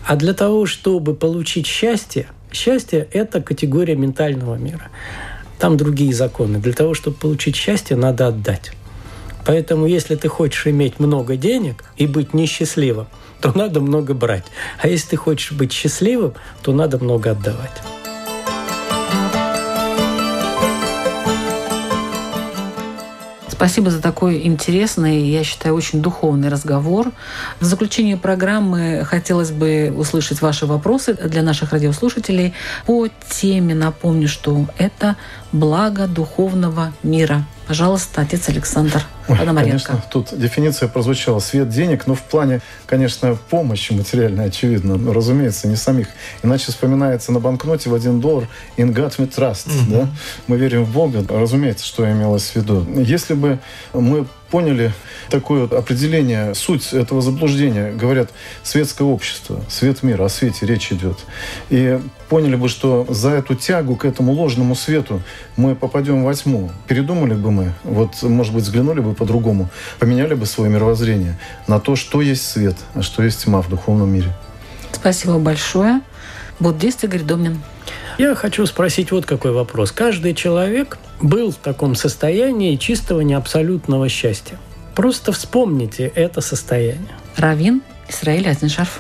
А 0.06 0.18
для 0.18 0.36
того, 0.36 0.68
чтобы 0.68 1.16
получить 1.16 1.66
счастье, 1.66 2.28
счастье– 2.52 3.08
это 3.12 3.42
категория 3.42 3.96
ментального 3.96 4.54
мира. 4.54 4.90
Там 5.58 5.78
другие 5.78 6.14
законы. 6.14 6.60
Для 6.60 6.74
того, 6.74 6.94
чтобы 6.94 7.18
получить 7.18 7.56
счастье, 7.56 7.98
надо 7.98 8.28
отдать. 8.28 8.72
Поэтому, 9.48 9.86
если 9.86 10.16
ты 10.16 10.28
хочешь 10.28 10.68
иметь 10.68 11.00
много 11.00 11.38
денег 11.38 11.86
и 11.96 12.06
быть 12.06 12.34
несчастливым, 12.34 13.08
то 13.42 13.58
надо 13.58 13.80
много 13.80 14.14
брать. 14.14 14.44
А 14.78 14.90
если 14.90 15.12
ты 15.12 15.16
хочешь 15.16 15.54
быть 15.54 15.72
счастливым, 15.72 16.34
то 16.62 16.74
надо 16.74 17.02
много 17.02 17.32
отдавать. 17.32 17.82
Спасибо 23.48 23.90
за 23.90 24.02
такой 24.02 24.46
интересный, 24.46 25.30
я 25.30 25.44
считаю, 25.44 25.74
очень 25.76 26.02
духовный 26.02 26.50
разговор. 26.50 27.12
В 27.60 27.64
заключение 27.64 28.18
программы 28.18 29.04
хотелось 29.04 29.52
бы 29.52 29.92
услышать 29.96 30.42
ваши 30.42 30.66
вопросы 30.68 31.16
для 31.16 31.42
наших 31.42 31.72
радиослушателей 31.72 32.54
по 32.86 33.08
теме. 33.30 33.74
Напомню, 33.74 34.28
что 34.28 34.68
это 34.78 35.16
благо 35.54 36.06
духовного 36.06 36.94
мира. 37.02 37.46
Пожалуйста, 37.68 38.22
отец 38.22 38.48
Александр 38.48 39.04
Пономаренко. 39.28 39.86
Конечно, 39.88 40.04
тут 40.10 40.30
дефиниция 40.38 40.88
прозвучала 40.88 41.40
«свет 41.40 41.70
денег», 41.70 42.08
но 42.08 42.16
в 42.16 42.22
плане, 42.22 42.62
конечно, 42.86 43.38
помощи 43.50 43.92
материальной, 43.92 44.46
очевидно, 44.46 44.96
но, 44.96 45.12
разумеется, 45.12 45.68
не 45.68 45.76
самих. 45.76 46.08
Иначе 46.44 46.68
вспоминается 46.68 47.32
на 47.34 47.40
банкноте 47.40 47.90
в 47.90 47.94
один 47.94 48.22
доллар 48.22 48.48
«In 48.78 48.94
God 48.94 49.18
we 49.18 49.30
trust», 49.30 49.68
угу. 49.68 49.92
да? 49.92 50.10
Мы 50.48 50.58
верим 50.58 50.86
в 50.86 50.94
Бога, 50.94 51.26
разумеется, 51.30 51.86
что 51.86 52.10
имелось 52.10 52.52
в 52.52 52.56
виду. 52.56 52.88
Если 52.96 53.34
бы 53.34 53.60
мы 53.94 54.26
поняли 54.50 54.94
такое 55.30 55.66
определение, 55.66 56.56
суть 56.56 56.94
этого 56.94 57.22
заблуждения. 57.22 57.92
Говорят, 57.92 58.30
светское 58.64 59.08
общество, 59.08 59.62
свет 59.70 60.04
мира, 60.04 60.26
о 60.26 60.30
свете 60.30 60.66
речь 60.66 60.92
идет. 60.92 61.18
И 61.70 62.00
поняли 62.30 62.56
бы, 62.56 62.70
что 62.70 63.06
за 63.10 63.32
эту 63.32 63.56
тягу 63.56 63.96
к 63.96 64.06
этому 64.06 64.32
ложному 64.34 64.76
свету 64.76 65.22
мы 65.56 65.76
попадем 65.76 66.24
во 66.24 66.34
тьму. 66.34 66.72
Передумали 66.88 67.34
бы 67.34 67.52
мы, 67.52 67.74
вот, 67.84 68.22
может 68.24 68.54
быть, 68.54 68.64
взглянули 68.64 69.00
бы 69.00 69.14
по-другому, 69.14 69.70
поменяли 70.00 70.34
бы 70.34 70.46
свое 70.46 70.70
мировоззрение 70.70 71.38
на 71.68 71.80
то, 71.80 71.96
что 71.96 72.22
есть 72.22 72.48
свет, 72.50 72.78
а 72.94 73.02
что 73.02 73.24
есть 73.24 73.44
тьма 73.44 73.62
в 73.62 73.70
духовном 73.70 74.10
мире. 74.10 74.34
Спасибо 74.92 75.38
большое. 75.40 76.02
Буддист 76.60 77.04
Игорь 77.04 77.22
Домнин. 77.22 77.62
Я 78.18 78.34
хочу 78.34 78.66
спросить 78.66 79.12
вот 79.12 79.26
какой 79.26 79.52
вопрос. 79.52 79.92
Каждый 79.92 80.34
человек 80.34 80.98
был 81.22 81.52
в 81.52 81.56
таком 81.56 81.96
состоянии 81.96 82.76
чистого 82.76 83.22
неабсолютного 83.22 84.10
счастья. 84.10 84.58
Просто 84.96 85.32
вспомните 85.32 86.12
это 86.16 86.42
состояние. 86.42 87.16
Равин 87.36 87.82
Исраиль 88.10 88.50
Азиншарф. 88.50 89.00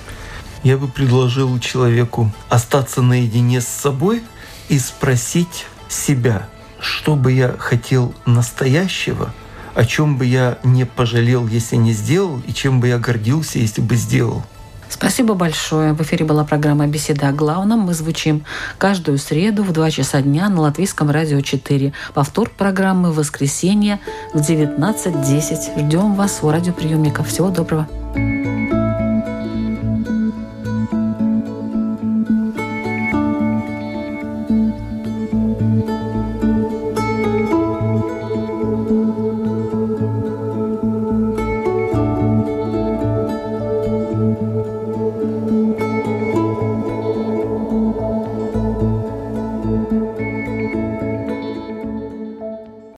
Я 0.63 0.78
бы 0.78 0.88
предложил 0.88 1.59
человеку 1.59 2.32
остаться 2.49 3.01
наедине 3.01 3.61
с 3.61 3.68
собой 3.68 4.24
и 4.70 4.80
спросить 4.80 5.65
себя, 5.88 6.47
что 6.80 7.15
бы 7.15 7.32
я 7.32 7.55
хотел 7.57 8.13
настоящего, 8.26 9.34
о 9.76 9.86
чем 9.86 10.18
бы 10.18 10.26
я 10.26 10.57
не 10.63 10.86
пожалел, 10.86 11.47
если 11.47 11.76
не 11.76 11.93
сделал, 11.93 12.41
и 12.47 12.53
чем 12.53 12.80
бы 12.80 12.88
я 12.88 12.97
гордился, 12.97 13.59
если 13.59 13.82
бы 13.82 13.95
сделал. 13.95 14.43
Спасибо 14.89 15.33
большое. 15.33 15.93
В 15.93 16.01
эфире 16.01 16.25
была 16.25 16.43
программа 16.43 16.88
«Беседа 16.88 17.29
о 17.29 17.31
главном». 17.31 17.81
Мы 17.81 17.93
звучим 17.93 18.45
каждую 18.77 19.17
среду 19.17 19.63
в 19.63 19.71
2 19.71 19.91
часа 19.91 20.21
дня 20.21 20.49
на 20.49 20.61
Латвийском 20.61 21.09
радио 21.09 21.41
4. 21.41 21.93
Повтор 22.13 22.49
программы 22.49 23.11
в 23.11 23.15
воскресенье 23.15 23.99
в 24.33 24.39
19.10. 24.39 25.88
Ждем 25.88 26.15
вас 26.15 26.39
у 26.41 26.49
радиоприемников. 26.49 27.27
Всего 27.27 27.49
доброго. 27.49 27.88
thank 28.15 28.71
you 28.71 28.76